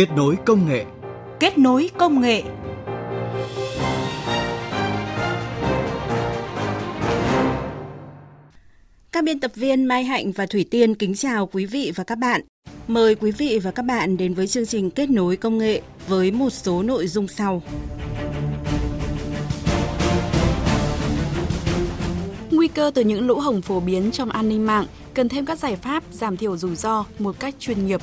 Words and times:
Kết 0.00 0.12
nối 0.16 0.36
công 0.46 0.68
nghệ. 0.68 0.84
Kết 1.40 1.58
nối 1.58 1.90
công 1.98 2.20
nghệ. 2.20 2.42
Các 9.12 9.24
biên 9.24 9.40
tập 9.40 9.50
viên 9.54 9.84
Mai 9.84 10.04
Hạnh 10.04 10.32
và 10.32 10.46
Thủy 10.46 10.64
Tiên 10.70 10.94
kính 10.94 11.14
chào 11.14 11.46
quý 11.46 11.66
vị 11.66 11.92
và 11.94 12.04
các 12.04 12.18
bạn. 12.18 12.40
Mời 12.88 13.14
quý 13.14 13.30
vị 13.30 13.58
và 13.62 13.70
các 13.70 13.82
bạn 13.82 14.16
đến 14.16 14.34
với 14.34 14.46
chương 14.46 14.66
trình 14.66 14.90
Kết 14.90 15.10
nối 15.10 15.36
công 15.36 15.58
nghệ 15.58 15.80
với 16.08 16.30
một 16.30 16.50
số 16.50 16.82
nội 16.82 17.06
dung 17.06 17.28
sau. 17.28 17.62
Nguy 22.50 22.68
cơ 22.68 22.90
từ 22.94 23.02
những 23.02 23.26
lỗ 23.26 23.38
hổng 23.38 23.62
phổ 23.62 23.80
biến 23.80 24.10
trong 24.10 24.30
an 24.30 24.48
ninh 24.48 24.66
mạng 24.66 24.86
cần 25.14 25.28
thêm 25.28 25.46
các 25.46 25.58
giải 25.58 25.76
pháp 25.76 26.04
giảm 26.10 26.36
thiểu 26.36 26.56
rủi 26.56 26.76
ro 26.76 27.04
một 27.18 27.40
cách 27.40 27.54
chuyên 27.58 27.86
nghiệp. 27.86 28.00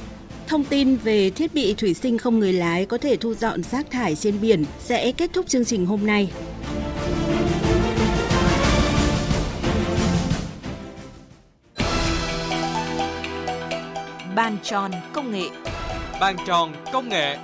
Thông 0.47 0.63
tin 0.63 0.95
về 0.95 1.29
thiết 1.29 1.53
bị 1.53 1.73
thủy 1.73 1.93
sinh 1.93 2.17
không 2.17 2.39
người 2.39 2.53
lái 2.53 2.85
có 2.85 2.97
thể 2.97 3.15
thu 3.15 3.33
dọn 3.33 3.63
rác 3.63 3.91
thải 3.91 4.15
trên 4.15 4.41
biển 4.41 4.65
sẽ 4.79 5.11
kết 5.11 5.29
thúc 5.33 5.47
chương 5.47 5.65
trình 5.65 5.85
hôm 5.85 6.05
nay. 6.05 6.29
Bàn 14.35 14.57
tròn 14.63 14.91
công 15.13 15.31
nghệ. 15.31 15.45
Bàn 16.19 16.35
tròn 16.47 16.73
công 16.93 17.09
nghệ. 17.09 17.37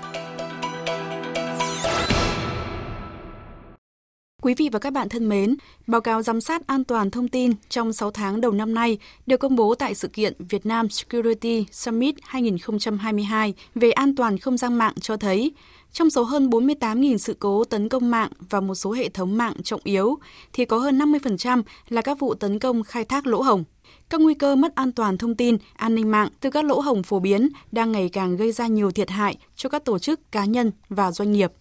Quý 4.44 4.54
vị 4.58 4.70
và 4.72 4.80
các 4.80 4.94
bạn 4.94 5.10
thân 5.10 5.30
mến, 5.30 5.56
báo 5.88 6.02
cáo 6.02 6.22
giám 6.22 6.42
sát 6.42 6.68
an 6.68 6.84
toàn 6.84 7.12
thông 7.12 7.28
tin 7.28 7.54
trong 7.70 7.94
6 7.94 8.12
tháng 8.12 8.42
đầu 8.42 8.52
năm 8.52 8.74
nay 8.74 8.98
được 9.26 9.38
công 9.38 9.56
bố 9.56 9.76
tại 9.76 9.96
sự 9.96 10.08
kiện 10.08 10.34
Việt 10.40 10.66
Nam 10.66 10.90
Security 10.90 11.66
Summit 11.72 12.16
2022 12.22 13.54
về 13.76 13.92
an 13.92 14.16
toàn 14.16 14.38
không 14.38 14.58
gian 14.58 14.74
mạng 14.74 14.94
cho 15.02 15.18
thấy, 15.18 15.52
trong 15.92 16.10
số 16.10 16.24
hơn 16.24 16.50
48.000 16.50 17.18
sự 17.18 17.36
cố 17.40 17.64
tấn 17.64 17.90
công 17.90 18.12
mạng 18.12 18.30
và 18.50 18.62
một 18.62 18.76
số 18.76 18.92
hệ 18.92 19.10
thống 19.10 19.38
mạng 19.38 19.54
trọng 19.64 19.82
yếu, 19.84 20.18
thì 20.54 20.66
có 20.66 20.78
hơn 20.78 21.00
50% 21.00 21.64
là 21.90 22.02
các 22.02 22.20
vụ 22.20 22.34
tấn 22.34 22.60
công 22.60 22.84
khai 22.84 23.06
thác 23.06 23.28
lỗ 23.28 23.42
hổng. 23.42 23.64
Các 24.10 24.22
nguy 24.22 24.34
cơ 24.34 24.56
mất 24.56 24.76
an 24.76 24.92
toàn 24.92 25.18
thông 25.18 25.36
tin, 25.36 25.58
an 25.74 25.96
ninh 25.96 26.12
mạng 26.12 26.30
từ 26.40 26.50
các 26.50 26.66
lỗ 26.66 26.80
hổng 26.80 27.04
phổ 27.04 27.20
biến 27.20 27.50
đang 27.72 27.92
ngày 27.92 28.10
càng 28.10 28.38
gây 28.38 28.52
ra 28.52 28.68
nhiều 28.68 28.92
thiệt 28.92 29.10
hại 29.10 29.38
cho 29.56 29.70
các 29.70 29.86
tổ 29.86 30.00
chức, 30.00 30.32
cá 30.32 30.46
nhân 30.46 30.72
và 30.90 31.12
doanh 31.12 31.32
nghiệp. 31.32 31.52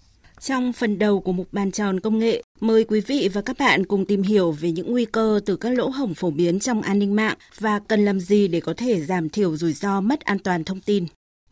Trong 0.44 0.72
phần 0.72 0.98
đầu 0.98 1.20
của 1.20 1.32
mục 1.32 1.52
bàn 1.52 1.70
tròn 1.70 2.00
công 2.00 2.18
nghệ, 2.18 2.42
mời 2.60 2.84
quý 2.84 3.00
vị 3.00 3.28
và 3.32 3.40
các 3.40 3.58
bạn 3.58 3.86
cùng 3.86 4.06
tìm 4.06 4.22
hiểu 4.22 4.52
về 4.52 4.72
những 4.72 4.92
nguy 4.92 5.04
cơ 5.04 5.40
từ 5.46 5.56
các 5.56 5.70
lỗ 5.70 5.88
hổng 5.88 6.14
phổ 6.14 6.30
biến 6.30 6.58
trong 6.58 6.82
an 6.82 6.98
ninh 6.98 7.16
mạng 7.16 7.36
và 7.58 7.78
cần 7.78 8.04
làm 8.04 8.20
gì 8.20 8.48
để 8.48 8.60
có 8.60 8.74
thể 8.76 9.00
giảm 9.00 9.28
thiểu 9.28 9.56
rủi 9.56 9.72
ro 9.72 10.00
mất 10.00 10.20
an 10.20 10.38
toàn 10.38 10.64
thông 10.64 10.80
tin. 10.80 11.06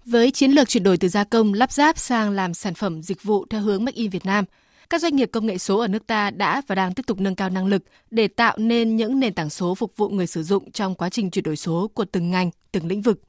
Với 0.05 0.31
chiến 0.31 0.51
lược 0.51 0.69
chuyển 0.69 0.83
đổi 0.83 0.97
từ 0.97 1.09
gia 1.09 1.25
công 1.25 1.55
lắp 1.55 1.73
ráp 1.73 1.99
sang 1.99 2.31
làm 2.31 2.55
sản 2.55 2.75
phẩm 2.75 3.03
dịch 3.03 3.23
vụ 3.23 3.47
theo 3.51 3.61
hướng 3.61 3.85
Make 3.85 3.97
in 3.97 4.11
Việt 4.11 4.27
Nam, 4.27 4.45
các 4.91 5.01
doanh 5.01 5.17
nghiệp 5.17 5.29
công 5.33 5.47
nghệ 5.47 5.59
số 5.59 5.79
ở 5.79 5.89
nước 5.89 6.07
ta 6.07 6.31
đã 6.31 6.63
và 6.67 6.75
đang 6.75 6.95
tiếp 6.95 7.07
tục 7.07 7.21
nâng 7.21 7.35
cao 7.35 7.51
năng 7.51 7.67
lực 7.67 7.83
để 8.11 8.29
tạo 8.29 8.57
nên 8.59 8.97
những 8.97 9.21
nền 9.21 9.35
tảng 9.35 9.51
số 9.51 9.75
phục 9.75 9.97
vụ 9.97 10.09
người 10.09 10.27
sử 10.27 10.43
dụng 10.43 10.71
trong 10.71 10.95
quá 10.95 11.11
trình 11.11 11.31
chuyển 11.31 11.43
đổi 11.43 11.57
số 11.57 11.91
của 11.95 12.05
từng 12.05 12.31
ngành, 12.31 12.51
từng 12.73 12.87
lĩnh 12.87 13.03
vực. 13.03 13.23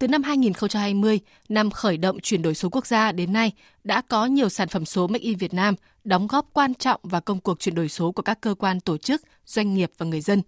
Từ 0.00 0.08
năm 0.08 0.22
2020, 0.22 1.20
năm 1.48 1.70
khởi 1.70 1.96
động 1.96 2.20
chuyển 2.20 2.42
đổi 2.42 2.54
số 2.54 2.68
quốc 2.68 2.86
gia 2.86 3.12
đến 3.12 3.32
nay, 3.32 3.52
đã 3.84 4.02
có 4.08 4.26
nhiều 4.26 4.48
sản 4.48 4.68
phẩm 4.68 4.84
số 4.84 5.06
Make 5.06 5.24
in 5.24 5.38
Việt 5.38 5.54
Nam 5.54 5.74
đóng 6.04 6.26
góp 6.26 6.46
quan 6.52 6.74
trọng 6.74 7.00
vào 7.02 7.20
công 7.20 7.40
cuộc 7.40 7.60
chuyển 7.60 7.74
đổi 7.74 7.88
số 7.88 8.12
của 8.12 8.22
các 8.22 8.40
cơ 8.40 8.54
quan 8.54 8.80
tổ 8.80 8.96
chức, 8.96 9.22
doanh 9.46 9.74
nghiệp 9.74 9.92
và 9.98 10.06
người 10.06 10.20
dân. 10.20 10.42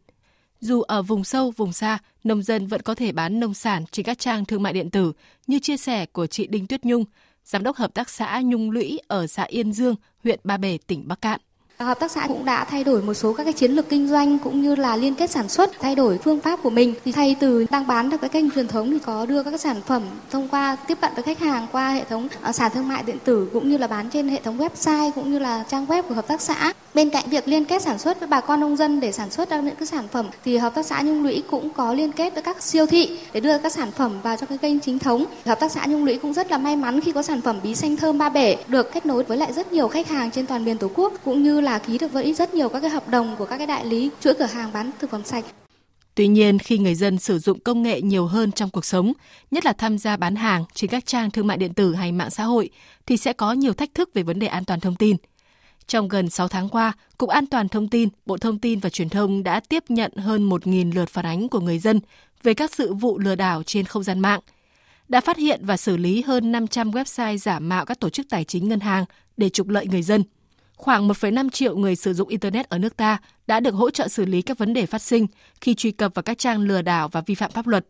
Dù 0.60 0.82
ở 0.82 1.02
vùng 1.02 1.24
sâu, 1.24 1.50
vùng 1.50 1.72
xa, 1.72 1.98
nông 2.24 2.42
dân 2.42 2.66
vẫn 2.66 2.82
có 2.82 2.94
thể 2.94 3.12
bán 3.12 3.40
nông 3.40 3.54
sản 3.54 3.84
trên 3.90 4.06
các 4.06 4.18
trang 4.18 4.44
thương 4.44 4.62
mại 4.62 4.72
điện 4.72 4.90
tử 4.90 5.12
như 5.46 5.58
chia 5.58 5.76
sẻ 5.76 6.06
của 6.06 6.26
chị 6.26 6.46
Đinh 6.46 6.66
Tuyết 6.66 6.84
Nhung, 6.84 7.04
Giám 7.44 7.62
đốc 7.62 7.76
Hợp 7.76 7.94
tác 7.94 8.10
xã 8.10 8.40
Nhung 8.44 8.70
Lũy 8.70 8.98
ở 9.08 9.26
xã 9.26 9.42
Yên 9.42 9.72
Dương, 9.72 9.94
huyện 10.24 10.40
Ba 10.44 10.56
Bể, 10.56 10.78
tỉnh 10.86 11.08
Bắc 11.08 11.20
Cạn. 11.20 11.40
Hợp 11.84 12.00
tác 12.00 12.10
xã 12.10 12.26
cũng 12.28 12.44
đã 12.44 12.64
thay 12.64 12.84
đổi 12.84 13.02
một 13.02 13.14
số 13.14 13.32
các 13.32 13.44
cái 13.44 13.52
chiến 13.52 13.72
lược 13.72 13.88
kinh 13.88 14.08
doanh 14.08 14.38
cũng 14.38 14.62
như 14.62 14.74
là 14.74 14.96
liên 14.96 15.14
kết 15.14 15.30
sản 15.30 15.48
xuất, 15.48 15.70
thay 15.80 15.94
đổi 15.94 16.18
phương 16.18 16.40
pháp 16.40 16.62
của 16.62 16.70
mình. 16.70 16.94
Thì 17.04 17.12
thay 17.12 17.36
từ 17.40 17.66
đang 17.70 17.86
bán 17.86 18.10
được 18.10 18.20
cái 18.20 18.30
kênh 18.30 18.50
truyền 18.50 18.68
thống 18.68 18.90
thì 18.90 18.98
có 18.98 19.26
đưa 19.26 19.42
các 19.42 19.60
sản 19.60 19.80
phẩm 19.86 20.02
thông 20.30 20.48
qua 20.48 20.76
tiếp 20.86 20.98
cận 21.00 21.12
với 21.14 21.22
khách 21.22 21.38
hàng 21.38 21.66
qua 21.72 21.88
hệ 21.88 22.04
thống 22.04 22.28
ờ, 22.42 22.52
sàn 22.52 22.70
thương 22.74 22.88
mại 22.88 23.02
điện 23.02 23.18
tử 23.24 23.50
cũng 23.52 23.70
như 23.70 23.76
là 23.76 23.86
bán 23.86 24.10
trên 24.10 24.28
hệ 24.28 24.40
thống 24.40 24.58
website 24.58 25.10
cũng 25.14 25.32
như 25.32 25.38
là 25.38 25.64
trang 25.68 25.86
web 25.86 26.02
của 26.02 26.14
hợp 26.14 26.26
tác 26.26 26.40
xã. 26.40 26.72
Bên 26.94 27.10
cạnh 27.10 27.30
việc 27.30 27.48
liên 27.48 27.64
kết 27.64 27.82
sản 27.82 27.98
xuất 27.98 28.20
với 28.20 28.28
bà 28.28 28.40
con 28.40 28.60
nông 28.60 28.76
dân 28.76 29.00
để 29.00 29.12
sản 29.12 29.30
xuất 29.30 29.50
ra 29.50 29.60
những 29.60 29.76
cái 29.76 29.86
sản 29.86 30.08
phẩm 30.08 30.26
thì 30.44 30.56
hợp 30.56 30.74
tác 30.74 30.86
xã 30.86 31.02
Nhung 31.02 31.22
Lũy 31.22 31.42
cũng 31.50 31.70
có 31.70 31.94
liên 31.94 32.12
kết 32.12 32.34
với 32.34 32.42
các 32.42 32.62
siêu 32.62 32.86
thị 32.86 33.18
để 33.32 33.40
đưa 33.40 33.58
các 33.58 33.72
sản 33.72 33.90
phẩm 33.90 34.20
vào 34.22 34.36
cho 34.36 34.46
cái 34.46 34.58
kênh 34.58 34.80
chính 34.80 34.98
thống. 34.98 35.24
Hợp 35.44 35.60
tác 35.60 35.72
xã 35.72 35.86
Nhung 35.86 36.04
Lũy 36.04 36.18
cũng 36.18 36.32
rất 36.32 36.50
là 36.50 36.58
may 36.58 36.76
mắn 36.76 37.00
khi 37.00 37.12
có 37.12 37.22
sản 37.22 37.40
phẩm 37.40 37.56
bí 37.62 37.74
xanh 37.74 37.96
thơm 37.96 38.18
ba 38.18 38.28
bể 38.28 38.56
được 38.68 38.92
kết 38.92 39.06
nối 39.06 39.24
với 39.24 39.38
lại 39.38 39.52
rất 39.52 39.72
nhiều 39.72 39.88
khách 39.88 40.08
hàng 40.08 40.30
trên 40.30 40.46
toàn 40.46 40.64
miền 40.64 40.78
Tổ 40.78 40.90
quốc 40.94 41.12
cũng 41.24 41.42
như 41.42 41.60
là 41.60 41.78
ký 41.78 41.98
được 41.98 42.12
với 42.12 42.34
rất 42.34 42.54
nhiều 42.54 42.68
các 42.68 42.80
cái 42.80 42.90
hợp 42.90 43.08
đồng 43.08 43.36
của 43.38 43.46
các 43.46 43.58
cái 43.58 43.66
đại 43.66 43.86
lý 43.86 44.10
chuỗi 44.20 44.34
cửa 44.34 44.48
hàng 44.52 44.70
bán 44.72 44.90
thực 44.98 45.10
phẩm 45.10 45.22
sạch. 45.24 45.44
Tuy 46.14 46.28
nhiên, 46.28 46.58
khi 46.58 46.78
người 46.78 46.94
dân 46.94 47.18
sử 47.18 47.38
dụng 47.38 47.60
công 47.60 47.82
nghệ 47.82 48.00
nhiều 48.00 48.26
hơn 48.26 48.52
trong 48.52 48.70
cuộc 48.70 48.84
sống, 48.84 49.12
nhất 49.50 49.64
là 49.64 49.72
tham 49.72 49.98
gia 49.98 50.16
bán 50.16 50.36
hàng 50.36 50.64
trên 50.74 50.90
các 50.90 51.06
trang 51.06 51.30
thương 51.30 51.46
mại 51.46 51.56
điện 51.56 51.74
tử 51.74 51.94
hay 51.94 52.12
mạng 52.12 52.30
xã 52.30 52.44
hội, 52.44 52.70
thì 53.06 53.16
sẽ 53.16 53.32
có 53.32 53.52
nhiều 53.52 53.72
thách 53.72 53.94
thức 53.94 54.10
về 54.14 54.22
vấn 54.22 54.38
đề 54.38 54.46
an 54.46 54.64
toàn 54.64 54.80
thông 54.80 54.96
tin. 54.96 55.16
Trong 55.86 56.08
gần 56.08 56.30
6 56.30 56.48
tháng 56.48 56.68
qua, 56.68 56.92
Cục 57.18 57.28
An 57.28 57.46
toàn 57.46 57.68
Thông 57.68 57.88
tin, 57.88 58.08
Bộ 58.26 58.36
Thông 58.36 58.58
tin 58.58 58.78
và 58.78 58.90
Truyền 58.90 59.08
thông 59.08 59.42
đã 59.42 59.60
tiếp 59.60 59.84
nhận 59.88 60.12
hơn 60.16 60.48
1.000 60.48 60.94
lượt 60.94 61.08
phản 61.08 61.26
ánh 61.26 61.48
của 61.48 61.60
người 61.60 61.78
dân 61.78 62.00
về 62.42 62.54
các 62.54 62.74
sự 62.74 62.94
vụ 62.94 63.18
lừa 63.18 63.34
đảo 63.34 63.62
trên 63.62 63.84
không 63.84 64.02
gian 64.02 64.20
mạng, 64.20 64.40
đã 65.08 65.20
phát 65.20 65.36
hiện 65.36 65.60
và 65.64 65.76
xử 65.76 65.96
lý 65.96 66.22
hơn 66.22 66.52
500 66.52 66.90
website 66.90 67.36
giả 67.36 67.58
mạo 67.58 67.84
các 67.84 68.00
tổ 68.00 68.08
chức 68.08 68.26
tài 68.30 68.44
chính 68.44 68.68
ngân 68.68 68.80
hàng 68.80 69.04
để 69.36 69.48
trục 69.48 69.68
lợi 69.68 69.86
người 69.86 70.02
dân– 70.02 70.22
khoảng 70.82 71.08
1,5 71.08 71.50
triệu 71.50 71.76
người 71.76 71.96
sử 71.96 72.14
dụng 72.14 72.28
Internet 72.28 72.68
ở 72.68 72.78
nước 72.78 72.96
ta 72.96 73.18
đã 73.46 73.60
được 73.60 73.74
hỗ 73.74 73.90
trợ 73.90 74.08
xử 74.08 74.24
lý 74.24 74.42
các 74.42 74.58
vấn 74.58 74.74
đề 74.74 74.86
phát 74.86 75.02
sinh 75.02 75.26
khi 75.60 75.74
truy 75.74 75.90
cập 75.90 76.14
vào 76.14 76.22
các 76.22 76.38
trang 76.38 76.60
lừa 76.60 76.82
đảo 76.82 77.08
và 77.08 77.20
vi 77.20 77.34
phạm 77.34 77.50
pháp 77.50 77.66
luật. 77.66 77.86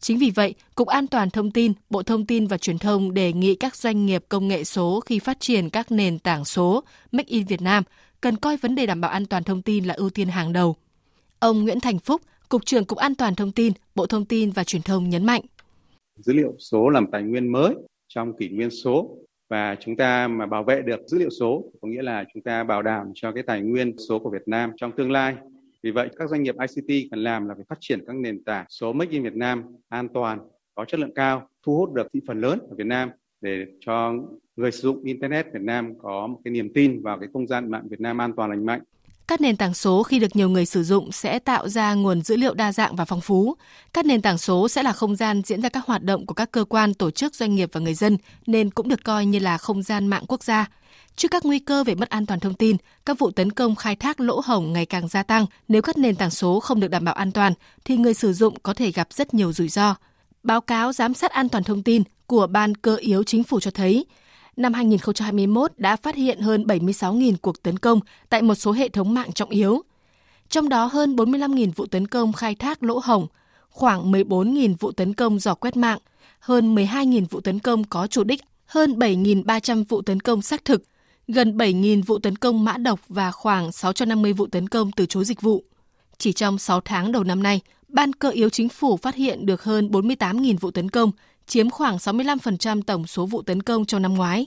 Chính 0.00 0.18
vì 0.18 0.30
vậy, 0.30 0.54
Cục 0.74 0.88
An 0.88 1.06
toàn 1.06 1.30
Thông 1.30 1.50
tin, 1.50 1.72
Bộ 1.90 2.02
Thông 2.02 2.26
tin 2.26 2.46
và 2.46 2.58
Truyền 2.58 2.78
thông 2.78 3.14
đề 3.14 3.32
nghị 3.32 3.54
các 3.54 3.76
doanh 3.76 4.06
nghiệp 4.06 4.24
công 4.28 4.48
nghệ 4.48 4.64
số 4.64 5.00
khi 5.00 5.18
phát 5.18 5.40
triển 5.40 5.70
các 5.70 5.92
nền 5.92 6.18
tảng 6.18 6.44
số 6.44 6.84
Make 7.12 7.28
in 7.28 7.46
Việt 7.46 7.62
Nam 7.62 7.82
cần 8.20 8.36
coi 8.36 8.56
vấn 8.56 8.74
đề 8.74 8.86
đảm 8.86 9.00
bảo 9.00 9.10
an 9.10 9.26
toàn 9.26 9.44
thông 9.44 9.62
tin 9.62 9.84
là 9.84 9.94
ưu 9.94 10.10
tiên 10.10 10.28
hàng 10.28 10.52
đầu. 10.52 10.76
Ông 11.38 11.62
Nguyễn 11.62 11.80
Thành 11.80 11.98
Phúc, 11.98 12.20
Cục 12.48 12.66
trưởng 12.66 12.84
Cục 12.84 12.98
An 12.98 13.14
toàn 13.14 13.34
Thông 13.34 13.52
tin, 13.52 13.72
Bộ 13.94 14.06
Thông 14.06 14.24
tin 14.24 14.50
và 14.50 14.64
Truyền 14.64 14.82
thông 14.82 15.08
nhấn 15.08 15.26
mạnh. 15.26 15.42
Dữ 16.18 16.32
liệu 16.32 16.54
số 16.58 16.88
làm 16.88 17.06
tài 17.12 17.22
nguyên 17.22 17.52
mới 17.52 17.74
trong 18.08 18.36
kỷ 18.36 18.48
nguyên 18.48 18.70
số 18.70 19.16
và 19.50 19.76
chúng 19.80 19.96
ta 19.96 20.28
mà 20.28 20.46
bảo 20.46 20.64
vệ 20.64 20.82
được 20.82 21.00
dữ 21.06 21.18
liệu 21.18 21.30
số 21.30 21.64
có 21.82 21.88
nghĩa 21.88 22.02
là 22.02 22.24
chúng 22.34 22.42
ta 22.42 22.64
bảo 22.64 22.82
đảm 22.82 23.12
cho 23.14 23.32
cái 23.32 23.42
tài 23.46 23.60
nguyên 23.60 23.96
số 24.08 24.18
của 24.18 24.30
Việt 24.30 24.48
Nam 24.48 24.70
trong 24.76 24.92
tương 24.96 25.10
lai. 25.10 25.34
Vì 25.82 25.90
vậy 25.90 26.08
các 26.16 26.30
doanh 26.30 26.42
nghiệp 26.42 26.54
ICT 26.60 27.10
cần 27.10 27.22
làm 27.22 27.48
là 27.48 27.54
phải 27.54 27.64
phát 27.68 27.78
triển 27.80 28.04
các 28.06 28.16
nền 28.16 28.44
tảng 28.44 28.66
số 28.68 28.92
Make 28.92 29.10
in 29.10 29.22
Việt 29.22 29.36
Nam 29.36 29.62
an 29.88 30.08
toàn, 30.14 30.38
có 30.74 30.84
chất 30.84 31.00
lượng 31.00 31.14
cao, 31.14 31.48
thu 31.66 31.76
hút 31.76 31.92
được 31.92 32.06
thị 32.12 32.20
phần 32.26 32.40
lớn 32.40 32.58
ở 32.70 32.76
Việt 32.76 32.86
Nam 32.86 33.10
để 33.40 33.66
cho 33.80 34.12
người 34.56 34.72
sử 34.72 34.80
dụng 34.80 35.04
internet 35.04 35.46
Việt 35.52 35.62
Nam 35.62 35.98
có 36.02 36.26
một 36.26 36.40
cái 36.44 36.52
niềm 36.52 36.72
tin 36.74 37.02
vào 37.02 37.18
cái 37.18 37.28
không 37.32 37.46
gian 37.46 37.70
mạng 37.70 37.88
Việt 37.90 38.00
Nam 38.00 38.20
an 38.20 38.32
toàn 38.36 38.50
lành 38.50 38.66
mạnh. 38.66 38.80
Các 39.28 39.40
nền 39.40 39.56
tảng 39.56 39.74
số 39.74 40.02
khi 40.02 40.18
được 40.18 40.36
nhiều 40.36 40.48
người 40.48 40.66
sử 40.66 40.82
dụng 40.82 41.12
sẽ 41.12 41.38
tạo 41.38 41.68
ra 41.68 41.94
nguồn 41.94 42.22
dữ 42.22 42.36
liệu 42.36 42.54
đa 42.54 42.72
dạng 42.72 42.96
và 42.96 43.04
phong 43.04 43.20
phú. 43.20 43.54
Các 43.92 44.06
nền 44.06 44.22
tảng 44.22 44.38
số 44.38 44.68
sẽ 44.68 44.82
là 44.82 44.92
không 44.92 45.16
gian 45.16 45.42
diễn 45.44 45.62
ra 45.62 45.68
các 45.68 45.86
hoạt 45.86 46.02
động 46.02 46.26
của 46.26 46.34
các 46.34 46.50
cơ 46.50 46.64
quan, 46.64 46.94
tổ 46.94 47.10
chức, 47.10 47.34
doanh 47.34 47.54
nghiệp 47.54 47.68
và 47.72 47.80
người 47.80 47.94
dân, 47.94 48.16
nên 48.46 48.70
cũng 48.70 48.88
được 48.88 49.04
coi 49.04 49.26
như 49.26 49.38
là 49.38 49.58
không 49.58 49.82
gian 49.82 50.06
mạng 50.06 50.24
quốc 50.28 50.44
gia. 50.44 50.70
Trước 51.16 51.28
các 51.30 51.44
nguy 51.44 51.58
cơ 51.58 51.84
về 51.84 51.94
mất 51.94 52.08
an 52.08 52.26
toàn 52.26 52.40
thông 52.40 52.54
tin, 52.54 52.76
các 53.06 53.18
vụ 53.18 53.30
tấn 53.30 53.52
công 53.52 53.76
khai 53.76 53.96
thác 53.96 54.20
lỗ 54.20 54.40
hổng 54.44 54.72
ngày 54.72 54.86
càng 54.86 55.08
gia 55.08 55.22
tăng. 55.22 55.46
Nếu 55.68 55.82
các 55.82 55.98
nền 55.98 56.16
tảng 56.16 56.30
số 56.30 56.60
không 56.60 56.80
được 56.80 56.88
đảm 56.88 57.04
bảo 57.04 57.14
an 57.14 57.32
toàn, 57.32 57.52
thì 57.84 57.96
người 57.96 58.14
sử 58.14 58.32
dụng 58.32 58.54
có 58.62 58.74
thể 58.74 58.92
gặp 58.92 59.12
rất 59.12 59.34
nhiều 59.34 59.52
rủi 59.52 59.68
ro. 59.68 59.94
Báo 60.42 60.60
cáo 60.60 60.92
giám 60.92 61.14
sát 61.14 61.30
an 61.30 61.48
toàn 61.48 61.64
thông 61.64 61.82
tin 61.82 62.02
của 62.26 62.46
Ban 62.46 62.74
cơ 62.74 62.96
yếu 62.96 63.22
chính 63.22 63.44
phủ 63.44 63.60
cho 63.60 63.70
thấy, 63.70 64.06
năm 64.56 64.72
2021 64.72 65.72
đã 65.76 65.96
phát 65.96 66.14
hiện 66.14 66.40
hơn 66.40 66.64
76.000 66.64 67.36
cuộc 67.42 67.62
tấn 67.62 67.78
công 67.78 68.00
tại 68.28 68.42
một 68.42 68.54
số 68.54 68.72
hệ 68.72 68.88
thống 68.88 69.14
mạng 69.14 69.32
trọng 69.32 69.50
yếu. 69.50 69.82
Trong 70.48 70.68
đó 70.68 70.84
hơn 70.84 71.16
45.000 71.16 71.70
vụ 71.76 71.86
tấn 71.86 72.06
công 72.06 72.32
khai 72.32 72.54
thác 72.54 72.82
lỗ 72.82 73.00
hổng, 73.04 73.26
khoảng 73.70 74.12
14.000 74.12 74.74
vụ 74.80 74.92
tấn 74.92 75.14
công 75.14 75.38
dò 75.38 75.54
quét 75.54 75.76
mạng, 75.76 75.98
hơn 76.38 76.74
12.000 76.74 77.26
vụ 77.30 77.40
tấn 77.40 77.58
công 77.58 77.84
có 77.84 78.06
chủ 78.06 78.24
đích, 78.24 78.42
hơn 78.66 78.98
7.300 78.98 79.84
vụ 79.88 80.02
tấn 80.02 80.20
công 80.20 80.42
xác 80.42 80.64
thực, 80.64 80.82
gần 81.28 81.56
7.000 81.56 82.02
vụ 82.02 82.18
tấn 82.18 82.36
công 82.36 82.64
mã 82.64 82.76
độc 82.76 83.00
và 83.08 83.30
khoảng 83.30 83.72
650 83.72 84.32
vụ 84.32 84.46
tấn 84.46 84.68
công 84.68 84.92
từ 84.92 85.06
chối 85.06 85.24
dịch 85.24 85.40
vụ. 85.40 85.64
Chỉ 86.18 86.32
trong 86.32 86.58
6 86.58 86.80
tháng 86.80 87.12
đầu 87.12 87.24
năm 87.24 87.42
nay, 87.42 87.60
Ban 87.88 88.12
cơ 88.12 88.30
yếu 88.30 88.48
chính 88.48 88.68
phủ 88.68 88.96
phát 88.96 89.14
hiện 89.14 89.46
được 89.46 89.62
hơn 89.62 89.88
48.000 89.88 90.56
vụ 90.60 90.70
tấn 90.70 90.90
công, 90.90 91.10
chiếm 91.46 91.70
khoảng 91.70 91.96
65% 91.96 92.82
tổng 92.82 93.06
số 93.06 93.26
vụ 93.26 93.42
tấn 93.42 93.62
công 93.62 93.84
trong 93.84 94.02
năm 94.02 94.14
ngoái. 94.14 94.46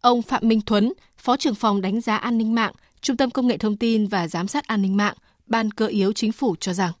Ông 0.00 0.22
Phạm 0.22 0.48
Minh 0.48 0.60
Thuấn, 0.66 0.92
Phó 1.16 1.36
trưởng 1.36 1.54
phòng 1.54 1.80
đánh 1.80 2.00
giá 2.00 2.16
an 2.16 2.38
ninh 2.38 2.54
mạng, 2.54 2.72
Trung 3.00 3.16
tâm 3.16 3.30
Công 3.30 3.46
nghệ 3.46 3.56
Thông 3.56 3.76
tin 3.76 4.06
và 4.06 4.28
Giám 4.28 4.46
sát 4.46 4.66
an 4.66 4.82
ninh 4.82 4.96
mạng, 4.96 5.14
Ban 5.46 5.70
cơ 5.70 5.86
yếu 5.86 6.12
chính 6.12 6.32
phủ 6.32 6.56
cho 6.60 6.72
rằng 6.72 6.92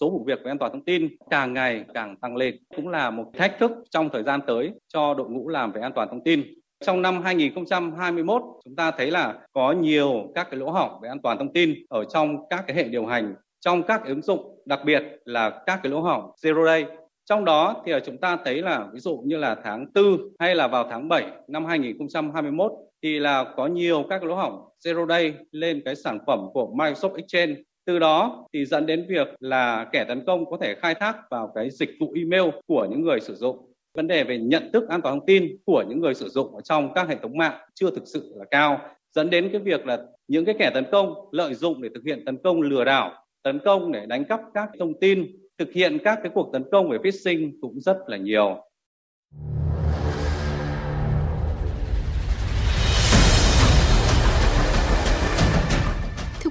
số 0.00 0.10
vụ 0.10 0.24
việc 0.26 0.38
về 0.44 0.50
an 0.50 0.58
toàn 0.58 0.72
thông 0.72 0.84
tin 0.84 1.16
càng 1.30 1.52
ngày 1.52 1.84
càng 1.94 2.16
tăng 2.16 2.36
lên 2.36 2.56
cũng 2.76 2.88
là 2.88 3.10
một 3.10 3.24
thách 3.38 3.56
thức 3.60 3.70
trong 3.90 4.08
thời 4.12 4.22
gian 4.22 4.40
tới 4.46 4.70
cho 4.88 5.14
đội 5.14 5.28
ngũ 5.30 5.48
làm 5.48 5.72
về 5.72 5.80
an 5.80 5.92
toàn 5.94 6.08
thông 6.10 6.24
tin. 6.24 6.42
Trong 6.84 7.02
năm 7.02 7.22
2021, 7.22 8.42
chúng 8.64 8.76
ta 8.76 8.90
thấy 8.90 9.10
là 9.10 9.34
có 9.52 9.72
nhiều 9.72 10.32
các 10.34 10.48
cái 10.50 10.60
lỗ 10.60 10.70
hỏng 10.70 11.00
về 11.02 11.08
an 11.08 11.22
toàn 11.22 11.38
thông 11.38 11.52
tin 11.52 11.74
ở 11.88 12.04
trong 12.04 12.48
các 12.50 12.64
cái 12.66 12.76
hệ 12.76 12.84
điều 12.84 13.06
hành, 13.06 13.34
trong 13.60 13.82
các 13.82 14.04
ứng 14.04 14.22
dụng, 14.22 14.62
đặc 14.66 14.80
biệt 14.84 15.02
là 15.24 15.62
các 15.66 15.80
cái 15.82 15.92
lỗ 15.92 16.00
hỏng 16.00 16.30
zero 16.42 16.66
day. 16.66 16.86
Trong 17.24 17.44
đó 17.44 17.82
thì 17.86 17.92
chúng 18.04 18.18
ta 18.18 18.38
thấy 18.44 18.62
là 18.62 18.86
ví 18.92 19.00
dụ 19.00 19.22
như 19.24 19.36
là 19.36 19.56
tháng 19.64 19.86
4 19.94 20.04
hay 20.38 20.54
là 20.54 20.68
vào 20.68 20.86
tháng 20.90 21.08
7 21.08 21.24
năm 21.48 21.64
2021 21.64 22.72
thì 23.02 23.18
là 23.18 23.44
có 23.56 23.66
nhiều 23.66 24.04
các 24.10 24.24
lỗ 24.24 24.34
hỏng 24.34 24.68
zero 24.84 25.08
day 25.08 25.34
lên 25.50 25.82
cái 25.84 25.96
sản 25.96 26.18
phẩm 26.26 26.46
của 26.52 26.72
Microsoft 26.74 27.14
Exchange 27.14 27.54
từ 27.86 27.98
đó 27.98 28.46
thì 28.52 28.64
dẫn 28.64 28.86
đến 28.86 29.06
việc 29.08 29.28
là 29.40 29.86
kẻ 29.92 30.04
tấn 30.04 30.24
công 30.26 30.50
có 30.50 30.58
thể 30.60 30.74
khai 30.74 30.94
thác 30.94 31.16
vào 31.30 31.52
cái 31.54 31.70
dịch 31.70 31.90
vụ 32.00 32.12
email 32.16 32.50
của 32.66 32.86
những 32.90 33.02
người 33.02 33.20
sử 33.20 33.34
dụng 33.34 33.72
vấn 33.96 34.06
đề 34.06 34.24
về 34.24 34.38
nhận 34.38 34.70
thức 34.72 34.88
an 34.88 35.02
toàn 35.02 35.14
thông 35.14 35.26
tin 35.26 35.56
của 35.64 35.84
những 35.88 36.00
người 36.00 36.14
sử 36.14 36.28
dụng 36.28 36.54
ở 36.54 36.60
trong 36.60 36.94
các 36.94 37.08
hệ 37.08 37.16
thống 37.22 37.36
mạng 37.36 37.54
chưa 37.74 37.90
thực 37.90 38.02
sự 38.06 38.32
là 38.36 38.44
cao, 38.50 38.80
dẫn 39.14 39.30
đến 39.30 39.48
cái 39.52 39.60
việc 39.60 39.86
là 39.86 39.98
những 40.28 40.44
cái 40.44 40.54
kẻ 40.58 40.70
tấn 40.74 40.84
công 40.92 41.14
lợi 41.32 41.54
dụng 41.54 41.82
để 41.82 41.88
thực 41.94 42.04
hiện 42.04 42.24
tấn 42.24 42.36
công 42.36 42.60
lừa 42.60 42.84
đảo, 42.84 43.12
tấn 43.42 43.58
công 43.58 43.92
để 43.92 44.06
đánh 44.06 44.24
cắp 44.24 44.40
các 44.54 44.68
thông 44.78 45.00
tin, 45.00 45.26
thực 45.58 45.72
hiện 45.72 45.98
các 46.04 46.18
cái 46.22 46.32
cuộc 46.34 46.50
tấn 46.52 46.64
công 46.72 46.88
về 46.88 46.98
phishing 46.98 47.60
cũng 47.60 47.80
rất 47.80 47.96
là 48.06 48.16
nhiều. 48.16 48.62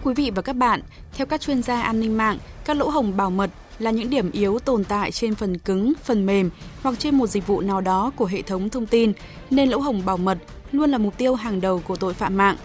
Quý 0.05 0.13
vị 0.13 0.31
và 0.35 0.41
các 0.41 0.53
bạn, 0.53 0.81
theo 1.13 1.27
các 1.27 1.41
chuyên 1.41 1.63
gia 1.63 1.81
an 1.81 1.99
ninh 1.99 2.17
mạng, 2.17 2.37
các 2.65 2.77
lỗ 2.77 2.89
hổng 2.89 3.17
bảo 3.17 3.29
mật 3.29 3.49
là 3.79 3.91
những 3.91 4.09
điểm 4.09 4.31
yếu 4.31 4.59
tồn 4.59 4.83
tại 4.83 5.11
trên 5.11 5.35
phần 5.35 5.57
cứng, 5.57 5.93
phần 6.03 6.25
mềm 6.25 6.49
hoặc 6.81 6.99
trên 6.99 7.15
một 7.15 7.27
dịch 7.27 7.47
vụ 7.47 7.61
nào 7.61 7.81
đó 7.81 8.11
của 8.15 8.25
hệ 8.25 8.41
thống 8.41 8.69
thông 8.69 8.85
tin, 8.85 9.13
nên 9.49 9.69
lỗ 9.69 9.79
hổng 9.79 10.05
bảo 10.05 10.17
mật 10.17 10.37
luôn 10.71 10.91
là 10.91 10.97
mục 10.97 11.17
tiêu 11.17 11.35
hàng 11.35 11.61
đầu 11.61 11.81
của 11.87 11.95
tội 11.95 12.13
phạm 12.13 12.37
mạng. 12.37 12.55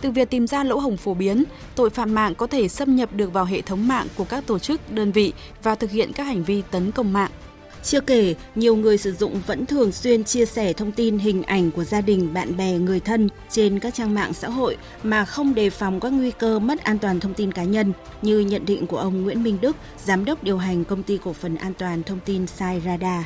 Từ 0.00 0.10
việc 0.10 0.30
tìm 0.30 0.46
ra 0.46 0.64
lỗ 0.64 0.78
hổng 0.78 0.96
phổ 0.96 1.14
biến, 1.14 1.44
tội 1.74 1.90
phạm 1.90 2.14
mạng 2.14 2.34
có 2.34 2.46
thể 2.46 2.68
xâm 2.68 2.96
nhập 2.96 3.12
được 3.12 3.32
vào 3.32 3.44
hệ 3.44 3.60
thống 3.60 3.88
mạng 3.88 4.06
của 4.16 4.24
các 4.24 4.46
tổ 4.46 4.58
chức, 4.58 4.92
đơn 4.92 5.12
vị 5.12 5.32
và 5.62 5.74
thực 5.74 5.90
hiện 5.90 6.12
các 6.12 6.24
hành 6.24 6.44
vi 6.44 6.62
tấn 6.70 6.92
công 6.92 7.12
mạng. 7.12 7.30
Chưa 7.88 8.00
kể, 8.00 8.34
nhiều 8.54 8.76
người 8.76 8.98
sử 8.98 9.12
dụng 9.12 9.40
vẫn 9.46 9.66
thường 9.66 9.92
xuyên 9.92 10.24
chia 10.24 10.44
sẻ 10.44 10.72
thông 10.72 10.92
tin 10.92 11.18
hình 11.18 11.42
ảnh 11.42 11.70
của 11.70 11.84
gia 11.84 12.00
đình, 12.00 12.34
bạn 12.34 12.56
bè, 12.56 12.72
người 12.72 13.00
thân 13.00 13.28
trên 13.50 13.78
các 13.78 13.94
trang 13.94 14.14
mạng 14.14 14.34
xã 14.34 14.48
hội 14.48 14.76
mà 15.02 15.24
không 15.24 15.54
đề 15.54 15.70
phòng 15.70 16.00
các 16.00 16.12
nguy 16.12 16.30
cơ 16.30 16.58
mất 16.58 16.84
an 16.84 16.98
toàn 16.98 17.20
thông 17.20 17.34
tin 17.34 17.52
cá 17.52 17.64
nhân, 17.64 17.92
như 18.22 18.38
nhận 18.38 18.66
định 18.66 18.86
của 18.86 18.96
ông 18.96 19.22
Nguyễn 19.22 19.42
Minh 19.42 19.58
Đức, 19.60 19.76
giám 20.04 20.24
đốc 20.24 20.44
điều 20.44 20.58
hành 20.58 20.84
công 20.84 21.02
ty 21.02 21.18
cổ 21.24 21.32
phần 21.32 21.56
an 21.56 21.72
toàn 21.78 22.02
thông 22.02 22.18
tin 22.24 22.46
Sai 22.46 22.82
Radar. 22.84 23.24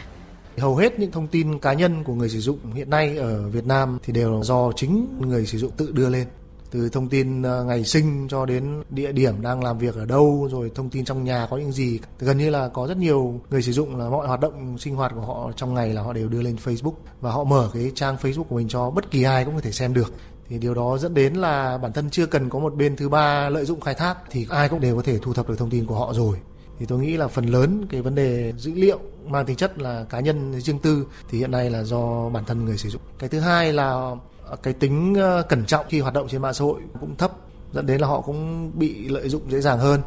Hầu 0.58 0.76
hết 0.76 0.98
những 0.98 1.10
thông 1.10 1.28
tin 1.28 1.58
cá 1.58 1.72
nhân 1.72 2.04
của 2.04 2.14
người 2.14 2.28
sử 2.28 2.40
dụng 2.40 2.58
hiện 2.74 2.90
nay 2.90 3.16
ở 3.16 3.48
Việt 3.48 3.66
Nam 3.66 3.98
thì 4.02 4.12
đều 4.12 4.40
do 4.44 4.72
chính 4.76 5.06
người 5.20 5.46
sử 5.46 5.58
dụng 5.58 5.70
tự 5.76 5.92
đưa 5.92 6.08
lên 6.08 6.26
từ 6.72 6.88
thông 6.88 7.08
tin 7.08 7.42
ờ, 7.42 7.64
ngày 7.64 7.84
sinh 7.84 8.28
cho 8.28 8.46
đến 8.46 8.82
địa 8.90 9.12
điểm 9.12 9.42
đang 9.42 9.64
làm 9.64 9.78
việc 9.78 9.94
ở 9.94 10.04
đâu, 10.04 10.48
rồi 10.50 10.70
thông 10.74 10.90
tin 10.90 11.04
trong 11.04 11.24
nhà 11.24 11.46
có 11.50 11.56
những 11.56 11.72
gì. 11.72 12.00
Gần 12.18 12.38
như 12.38 12.50
là 12.50 12.68
có 12.68 12.86
rất 12.86 12.96
nhiều 12.96 13.40
người 13.50 13.62
sử 13.62 13.72
dụng 13.72 13.96
là 13.96 14.08
mọi 14.08 14.26
hoạt 14.26 14.40
động 14.40 14.78
sinh 14.78 14.96
hoạt 14.96 15.12
của 15.14 15.20
họ 15.20 15.50
trong 15.56 15.74
ngày 15.74 15.94
là 15.94 16.02
họ 16.02 16.12
đều 16.12 16.28
đưa 16.28 16.42
lên 16.42 16.56
Facebook 16.64 16.94
và 17.20 17.32
họ 17.32 17.44
mở 17.44 17.70
cái 17.74 17.92
trang 17.94 18.16
Facebook 18.22 18.44
của 18.44 18.56
mình 18.56 18.68
cho 18.68 18.90
bất 18.90 19.10
kỳ 19.10 19.22
ai 19.22 19.44
cũng 19.44 19.54
có 19.54 19.60
thể 19.60 19.72
xem 19.72 19.94
được. 19.94 20.12
Thì 20.48 20.58
điều 20.58 20.74
đó 20.74 20.98
dẫn 20.98 21.14
đến 21.14 21.34
là 21.34 21.78
bản 21.78 21.92
thân 21.92 22.10
chưa 22.10 22.26
cần 22.26 22.50
có 22.50 22.58
một 22.58 22.74
bên 22.74 22.96
thứ 22.96 23.08
ba 23.08 23.48
lợi 23.48 23.64
dụng 23.64 23.80
khai 23.80 23.94
thác 23.94 24.16
thì 24.30 24.46
ai 24.50 24.68
cũng 24.68 24.80
đều 24.80 24.96
có 24.96 25.02
thể 25.02 25.18
thu 25.18 25.32
thập 25.32 25.48
được 25.48 25.58
thông 25.58 25.70
tin 25.70 25.86
của 25.86 25.94
họ 25.94 26.12
rồi. 26.14 26.36
Thì 26.78 26.86
tôi 26.86 26.98
nghĩ 26.98 27.16
là 27.16 27.28
phần 27.28 27.46
lớn 27.46 27.86
cái 27.90 28.02
vấn 28.02 28.14
đề 28.14 28.52
dữ 28.58 28.72
liệu 28.74 28.98
mang 29.26 29.46
tính 29.46 29.56
chất 29.56 29.78
là 29.78 30.04
cá 30.10 30.20
nhân 30.20 30.60
riêng 30.60 30.78
tư 30.78 31.06
thì 31.30 31.38
hiện 31.38 31.50
nay 31.50 31.70
là 31.70 31.82
do 31.82 32.28
bản 32.28 32.44
thân 32.44 32.64
người 32.64 32.78
sử 32.78 32.88
dụng. 32.88 33.02
Cái 33.18 33.28
thứ 33.28 33.40
hai 33.40 33.72
là 33.72 34.16
cái 34.62 34.74
tính 34.74 35.14
ờ, 35.14 35.42
cẩn 35.48 35.66
trọng 35.66 35.86
khi 35.88 36.00
hoạt 36.00 36.14
động 36.14 36.28
trên 36.28 36.42
mạng 36.42 36.54
xã 36.54 36.64
hội 36.64 36.80
cũng 37.00 37.16
thấp 37.16 37.32
dẫn 37.72 37.86
đến 37.86 38.00
là 38.00 38.06
họ 38.06 38.20
cũng 38.20 38.70
bị 38.74 39.08
lợi 39.08 39.28
dụng 39.28 39.42
dễ 39.50 39.60
dàng 39.60 39.78
hơn. 39.78 40.00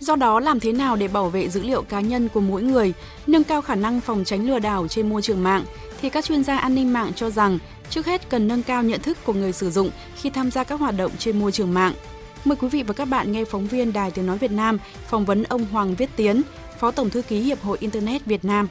Do 0.00 0.16
đó, 0.16 0.40
làm 0.40 0.60
thế 0.60 0.72
nào 0.72 0.96
để 0.96 1.08
bảo 1.08 1.28
vệ 1.28 1.48
dữ 1.48 1.62
liệu 1.62 1.82
cá 1.82 2.00
nhân 2.00 2.28
của 2.28 2.40
mỗi 2.40 2.62
người, 2.62 2.92
nâng 3.26 3.44
cao 3.44 3.62
khả 3.62 3.74
năng 3.74 4.00
phòng 4.00 4.24
tránh 4.24 4.46
lừa 4.46 4.58
đảo 4.58 4.88
trên 4.88 5.08
môi 5.08 5.22
trường 5.22 5.42
mạng, 5.42 5.64
thì 6.02 6.10
các 6.10 6.24
chuyên 6.24 6.44
gia 6.44 6.58
an 6.58 6.74
ninh 6.74 6.92
mạng 6.92 7.12
cho 7.16 7.30
rằng 7.30 7.58
trước 7.90 8.06
hết 8.06 8.28
cần 8.28 8.48
nâng 8.48 8.62
cao 8.62 8.82
nhận 8.82 9.00
thức 9.00 9.18
của 9.24 9.32
người 9.32 9.52
sử 9.52 9.70
dụng 9.70 9.90
khi 10.16 10.30
tham 10.30 10.50
gia 10.50 10.64
các 10.64 10.80
hoạt 10.80 10.96
động 10.96 11.12
trên 11.18 11.38
môi 11.38 11.52
trường 11.52 11.74
mạng. 11.74 11.94
Mời 12.44 12.56
quý 12.56 12.68
vị 12.68 12.82
và 12.82 12.94
các 12.94 13.04
bạn 13.04 13.32
nghe 13.32 13.44
phóng 13.44 13.66
viên 13.66 13.92
Đài 13.92 14.10
Tiếng 14.10 14.26
Nói 14.26 14.38
Việt 14.38 14.50
Nam 14.50 14.78
phỏng 15.06 15.24
vấn 15.24 15.42
ông 15.42 15.64
Hoàng 15.64 15.94
Viết 15.94 16.10
Tiến, 16.16 16.42
Phó 16.78 16.90
Tổng 16.90 17.10
Thư 17.10 17.22
ký 17.22 17.40
Hiệp 17.40 17.62
hội 17.62 17.76
Internet 17.80 18.24
Việt 18.24 18.44
Nam. 18.44 18.68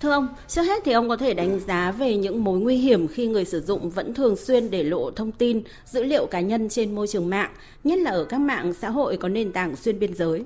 Thưa 0.00 0.10
ông, 0.10 0.28
trước 0.48 0.62
hết 0.62 0.82
thì 0.84 0.92
ông 0.92 1.08
có 1.08 1.16
thể 1.16 1.34
đánh 1.34 1.60
giá 1.60 1.92
về 1.92 2.16
những 2.16 2.44
mối 2.44 2.60
nguy 2.60 2.76
hiểm 2.76 3.08
khi 3.08 3.26
người 3.26 3.44
sử 3.44 3.60
dụng 3.60 3.90
vẫn 3.90 4.14
thường 4.14 4.36
xuyên 4.36 4.70
để 4.70 4.82
lộ 4.82 5.10
thông 5.10 5.32
tin, 5.32 5.62
dữ 5.86 6.04
liệu 6.04 6.26
cá 6.26 6.40
nhân 6.40 6.68
trên 6.68 6.94
môi 6.94 7.06
trường 7.06 7.30
mạng, 7.30 7.50
nhất 7.84 7.98
là 7.98 8.10
ở 8.10 8.24
các 8.24 8.40
mạng 8.40 8.72
xã 8.72 8.90
hội 8.90 9.16
có 9.16 9.28
nền 9.28 9.52
tảng 9.52 9.76
xuyên 9.76 9.98
biên 9.98 10.14
giới. 10.14 10.44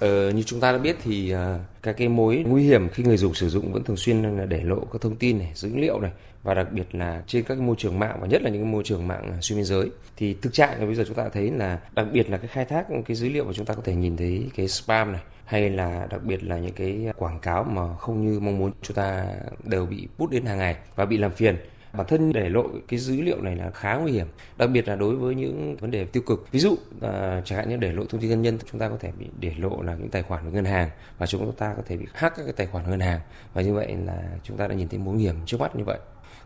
Ờ, 0.00 0.30
như 0.30 0.42
chúng 0.42 0.60
ta 0.60 0.72
đã 0.72 0.78
biết 0.78 0.96
thì 1.02 1.34
uh, 1.34 1.38
các 1.82 1.92
cái 1.96 2.08
mối 2.08 2.44
nguy 2.46 2.62
hiểm 2.62 2.88
khi 2.88 3.02
người 3.02 3.16
dùng 3.16 3.34
sử 3.34 3.48
dụng 3.48 3.72
vẫn 3.72 3.84
thường 3.84 3.96
xuyên 3.96 4.22
là 4.22 4.46
để 4.46 4.60
lộ 4.60 4.80
các 4.92 5.00
thông 5.00 5.16
tin 5.16 5.38
này, 5.38 5.52
dữ 5.54 5.70
liệu 5.74 6.00
này 6.00 6.10
và 6.42 6.54
đặc 6.54 6.72
biệt 6.72 6.94
là 6.94 7.22
trên 7.26 7.44
các 7.44 7.54
cái 7.54 7.66
môi 7.66 7.76
trường 7.78 7.98
mạng 7.98 8.18
và 8.20 8.26
nhất 8.26 8.42
là 8.42 8.50
những 8.50 8.62
cái 8.62 8.72
môi 8.72 8.82
trường 8.84 9.08
mạng 9.08 9.30
à, 9.32 9.38
xuyên 9.40 9.56
biên 9.58 9.64
giới. 9.64 9.90
Thì 10.16 10.34
thực 10.34 10.52
trạng 10.52 10.80
là 10.80 10.86
bây 10.86 10.94
giờ 10.94 11.04
chúng 11.06 11.16
ta 11.16 11.28
thấy 11.28 11.50
là 11.50 11.78
đặc 11.94 12.06
biệt 12.12 12.30
là 12.30 12.36
cái 12.36 12.48
khai 12.48 12.64
thác 12.64 12.86
cái 13.06 13.16
dữ 13.16 13.28
liệu 13.28 13.44
mà 13.44 13.52
chúng 13.52 13.66
ta 13.66 13.74
có 13.74 13.82
thể 13.84 13.94
nhìn 13.94 14.16
thấy 14.16 14.50
cái 14.56 14.68
spam 14.68 15.12
này 15.12 15.20
hay 15.44 15.70
là 15.70 16.06
đặc 16.10 16.24
biệt 16.24 16.44
là 16.44 16.58
những 16.58 16.72
cái 16.72 17.12
quảng 17.16 17.38
cáo 17.40 17.64
mà 17.64 17.96
không 17.96 18.26
như 18.26 18.40
mong 18.40 18.58
muốn 18.58 18.72
chúng 18.82 18.94
ta 18.94 19.26
đều 19.64 19.86
bị 19.86 20.08
bút 20.18 20.30
đến 20.30 20.46
hàng 20.46 20.58
ngày 20.58 20.76
và 20.94 21.04
bị 21.04 21.18
làm 21.18 21.30
phiền 21.30 21.56
bản 21.92 22.06
thân 22.06 22.32
để 22.32 22.48
lộ 22.48 22.64
cái 22.88 22.98
dữ 22.98 23.20
liệu 23.20 23.40
này 23.40 23.56
là 23.56 23.70
khá 23.70 23.94
nguy 23.94 24.12
hiểm 24.12 24.26
đặc 24.58 24.70
biệt 24.70 24.88
là 24.88 24.96
đối 24.96 25.16
với 25.16 25.34
những 25.34 25.76
vấn 25.76 25.90
đề 25.90 26.04
tiêu 26.04 26.22
cực. 26.26 26.46
Ví 26.52 26.60
dụ 26.60 26.76
à, 27.00 27.42
chẳng 27.44 27.58
hạn 27.58 27.68
như 27.68 27.76
để 27.76 27.92
lộ 27.92 28.04
thông 28.04 28.20
tin 28.20 28.30
cá 28.30 28.36
nhân 28.36 28.58
chúng 28.70 28.80
ta 28.80 28.88
có 28.88 28.96
thể 29.00 29.12
bị 29.18 29.26
để 29.40 29.54
lộ 29.58 29.82
là 29.82 29.94
những 29.94 30.08
tài 30.08 30.22
khoản 30.22 30.44
của 30.44 30.50
ngân 30.50 30.64
hàng 30.64 30.90
và 31.18 31.26
chúng 31.26 31.52
ta 31.52 31.74
có 31.76 31.82
thể 31.86 31.96
bị 31.96 32.06
hack 32.14 32.36
các 32.36 32.42
cái 32.44 32.52
tài 32.52 32.66
khoản 32.66 32.90
ngân 32.90 33.00
hàng. 33.00 33.20
Và 33.54 33.62
như 33.62 33.74
vậy 33.74 33.96
là 34.06 34.22
chúng 34.42 34.56
ta 34.56 34.68
đã 34.68 34.74
nhìn 34.74 34.88
thấy 34.88 34.98
mối 34.98 35.14
nguy 35.14 35.22
hiểm 35.22 35.36
trước 35.46 35.60
mắt 35.60 35.76
như 35.76 35.84
vậy. 35.84 35.98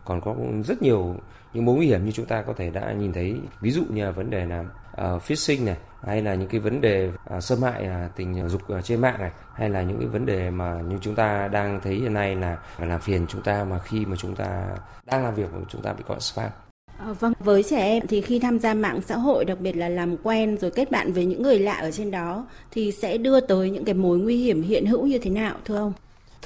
Còn 0.05 0.21
có 0.21 0.35
rất 0.65 0.81
nhiều 0.81 1.15
những 1.53 1.65
mối 1.65 1.75
nguy 1.75 1.87
hiểm 1.87 2.05
như 2.05 2.11
chúng 2.11 2.25
ta 2.25 2.41
có 2.41 2.53
thể 2.53 2.69
đã 2.69 2.93
nhìn 2.93 3.13
thấy. 3.13 3.35
Ví 3.61 3.71
dụ 3.71 3.83
như 3.89 4.05
là 4.05 4.11
vấn 4.11 4.29
đề 4.29 4.45
là 4.45 4.65
uh, 5.01 5.21
phishing 5.21 5.65
này 5.65 5.77
hay 6.03 6.21
là 6.21 6.35
những 6.35 6.49
cái 6.49 6.59
vấn 6.59 6.81
đề 6.81 7.09
uh, 7.37 7.43
xâm 7.43 7.61
hại 7.61 7.87
uh, 8.05 8.15
tình 8.15 8.49
dục 8.49 8.61
uh, 8.77 8.85
trên 8.85 9.01
mạng 9.01 9.19
này 9.19 9.31
hay 9.53 9.69
là 9.69 9.81
những 9.81 9.99
cái 9.99 10.07
vấn 10.07 10.25
đề 10.25 10.49
mà 10.49 10.81
như 10.89 10.97
chúng 11.01 11.15
ta 11.15 11.47
đang 11.47 11.79
thấy 11.83 11.95
hiện 11.95 12.13
nay 12.13 12.35
là 12.35 12.57
làm 12.79 13.01
phiền 13.01 13.25
chúng 13.29 13.41
ta 13.41 13.63
mà 13.63 13.79
khi 13.79 14.05
mà 14.05 14.15
chúng 14.15 14.35
ta 14.35 14.67
đang 15.05 15.23
làm 15.23 15.35
việc 15.35 15.53
mà 15.53 15.59
chúng 15.69 15.81
ta 15.81 15.93
bị 15.93 16.03
gọi 16.07 16.19
spam 16.19 16.49
À, 16.97 17.13
vâng, 17.19 17.33
với 17.39 17.63
trẻ 17.63 17.83
em 17.83 18.07
thì 18.07 18.21
khi 18.21 18.39
tham 18.39 18.59
gia 18.59 18.73
mạng 18.73 18.99
xã 19.07 19.17
hội, 19.17 19.45
đặc 19.45 19.59
biệt 19.59 19.75
là 19.75 19.89
làm 19.89 20.17
quen 20.23 20.57
rồi 20.57 20.71
kết 20.71 20.91
bạn 20.91 21.13
với 21.13 21.25
những 21.25 21.41
người 21.41 21.59
lạ 21.59 21.73
ở 21.73 21.91
trên 21.91 22.11
đó 22.11 22.47
thì 22.71 22.91
sẽ 22.91 23.17
đưa 23.17 23.39
tới 23.39 23.69
những 23.69 23.85
cái 23.85 23.95
mối 23.95 24.17
nguy 24.17 24.37
hiểm 24.37 24.61
hiện 24.61 24.85
hữu 24.85 25.05
như 25.05 25.19
thế 25.19 25.29
nào 25.29 25.55
thưa 25.65 25.77
ông? 25.77 25.93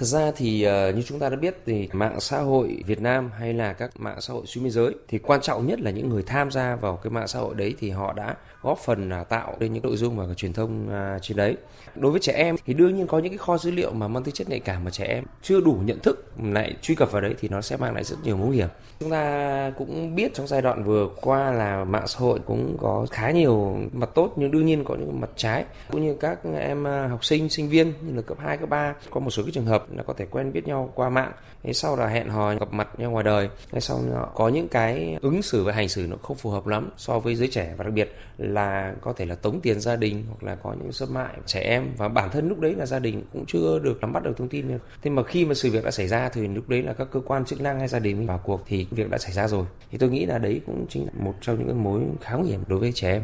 Thật 0.01 0.07
ra 0.07 0.31
thì 0.35 0.67
uh, 0.67 0.95
như 0.95 1.01
chúng 1.01 1.19
ta 1.19 1.29
đã 1.29 1.35
biết 1.35 1.61
thì 1.65 1.89
mạng 1.93 2.19
xã 2.19 2.39
hội 2.39 2.83
Việt 2.85 3.01
Nam 3.01 3.31
hay 3.39 3.53
là 3.53 3.73
các 3.73 3.99
mạng 3.99 4.21
xã 4.21 4.33
hội 4.33 4.45
xuyên 4.45 4.63
biên 4.63 4.71
giới 4.71 4.95
thì 5.07 5.17
quan 5.17 5.41
trọng 5.41 5.67
nhất 5.67 5.81
là 5.81 5.91
những 5.91 6.09
người 6.09 6.23
tham 6.23 6.51
gia 6.51 6.75
vào 6.75 6.97
cái 6.97 7.11
mạng 7.11 7.27
xã 7.27 7.39
hội 7.39 7.55
đấy 7.55 7.75
thì 7.79 7.89
họ 7.89 8.13
đã 8.13 8.35
góp 8.61 8.77
phần 8.77 9.09
là 9.09 9.23
tạo 9.23 9.55
nên 9.59 9.73
những 9.73 9.83
nội 9.83 9.97
dung 9.97 10.17
và 10.17 10.33
truyền 10.33 10.53
thông 10.53 10.87
uh, 10.87 11.21
trên 11.21 11.37
đấy. 11.37 11.57
Đối 11.95 12.11
với 12.11 12.21
trẻ 12.21 12.33
em 12.33 12.55
thì 12.65 12.73
đương 12.73 12.95
nhiên 12.95 13.07
có 13.07 13.19
những 13.19 13.31
cái 13.31 13.37
kho 13.37 13.57
dữ 13.57 13.71
liệu 13.71 13.91
mà 13.91 14.07
mang 14.07 14.23
tính 14.23 14.33
chất 14.33 14.49
nhạy 14.49 14.59
cảm 14.59 14.83
mà 14.83 14.91
trẻ 14.91 15.05
em 15.05 15.23
chưa 15.41 15.61
đủ 15.61 15.77
nhận 15.85 15.99
thức 15.99 16.31
lại 16.43 16.75
truy 16.81 16.95
cập 16.95 17.11
vào 17.11 17.21
đấy 17.21 17.35
thì 17.39 17.49
nó 17.49 17.61
sẽ 17.61 17.77
mang 17.77 17.93
lại 17.93 18.03
rất 18.03 18.15
nhiều 18.23 18.37
mối 18.37 18.55
hiểm. 18.55 18.67
Chúng 18.99 19.09
ta 19.09 19.71
cũng 19.77 20.15
biết 20.15 20.33
trong 20.33 20.47
giai 20.47 20.61
đoạn 20.61 20.83
vừa 20.83 21.09
qua 21.21 21.51
là 21.51 21.83
mạng 21.83 22.07
xã 22.07 22.19
hội 22.19 22.39
cũng 22.45 22.77
có 22.79 23.05
khá 23.11 23.31
nhiều 23.31 23.77
mặt 23.93 24.09
tốt 24.15 24.33
nhưng 24.35 24.51
đương 24.51 24.65
nhiên 24.65 24.83
có 24.83 24.95
những 24.95 25.21
mặt 25.21 25.29
trái 25.35 25.65
cũng 25.91 26.05
như 26.05 26.15
các 26.19 26.39
em 26.59 26.87
à, 26.87 27.07
học 27.07 27.25
sinh 27.25 27.49
sinh 27.49 27.69
viên 27.69 27.93
như 28.01 28.15
là 28.15 28.21
cấp 28.21 28.37
2 28.41 28.57
cấp 28.57 28.69
3 28.69 28.93
có 29.09 29.19
một 29.19 29.29
số 29.29 29.43
cái 29.43 29.51
trường 29.51 29.65
hợp 29.65 29.85
là 29.97 30.03
có 30.03 30.13
thể 30.13 30.25
quen 30.25 30.53
biết 30.53 30.67
nhau 30.67 30.91
qua 30.95 31.09
mạng. 31.09 31.31
Thế 31.63 31.73
sau 31.73 31.95
là 31.95 32.07
hẹn 32.07 32.29
hò, 32.29 32.55
gặp 32.55 32.73
mặt 32.73 32.99
nhau 32.99 33.11
ngoài 33.11 33.23
đời. 33.23 33.49
Thế 33.71 33.79
sau 33.79 33.99
có 34.35 34.47
những 34.47 34.67
cái 34.67 35.17
ứng 35.21 35.41
xử 35.41 35.63
và 35.63 35.73
hành 35.73 35.89
xử 35.89 36.07
nó 36.09 36.17
không 36.21 36.37
phù 36.37 36.49
hợp 36.49 36.67
lắm 36.67 36.89
so 36.97 37.19
với 37.19 37.35
giới 37.35 37.47
trẻ 37.47 37.73
và 37.77 37.83
đặc 37.83 37.93
biệt 37.93 38.15
là 38.37 38.95
có 39.01 39.13
thể 39.13 39.25
là 39.25 39.35
tống 39.35 39.61
tiền 39.61 39.79
gia 39.79 39.95
đình 39.95 40.23
hoặc 40.27 40.43
là 40.43 40.55
có 40.55 40.75
những 40.81 40.91
xâm 40.91 41.15
hại 41.15 41.33
trẻ 41.45 41.59
em. 41.59 41.87
Và 41.97 42.07
bản 42.07 42.29
thân 42.31 42.49
lúc 42.49 42.59
đấy 42.59 42.75
là 42.75 42.85
gia 42.85 42.99
đình 42.99 43.23
cũng 43.33 43.45
chưa 43.47 43.79
được 43.79 44.01
nắm 44.01 44.13
bắt 44.13 44.23
được 44.23 44.37
thông 44.37 44.49
tin 44.49 44.79
thế 45.01 45.11
mà 45.11 45.23
khi 45.23 45.45
mà 45.45 45.53
sự 45.53 45.71
việc 45.71 45.83
đã 45.83 45.91
xảy 45.91 46.07
ra 46.07 46.29
thì 46.29 46.47
lúc 46.47 46.69
đấy 46.69 46.83
là 46.83 46.93
các 46.93 47.07
cơ 47.11 47.19
quan 47.25 47.45
chức 47.45 47.61
năng 47.61 47.79
hay 47.79 47.87
gia 47.87 47.99
đình 47.99 48.27
vào 48.27 48.37
cuộc 48.43 48.61
thì 48.65 48.87
việc 48.91 49.09
đã 49.09 49.17
xảy 49.17 49.31
ra 49.31 49.47
rồi. 49.47 49.65
Thì 49.91 49.97
tôi 49.97 50.09
nghĩ 50.09 50.25
là 50.25 50.37
đấy 50.37 50.61
cũng 50.65 50.85
chính 50.89 51.05
là 51.05 51.11
một 51.19 51.33
trong 51.41 51.57
những 51.57 51.67
cái 51.67 51.75
mối 51.75 52.01
khá 52.21 52.35
nguy 52.35 52.49
hiểm 52.49 52.63
đối 52.67 52.79
với 52.79 52.91
trẻ 52.91 53.11
em. 53.11 53.21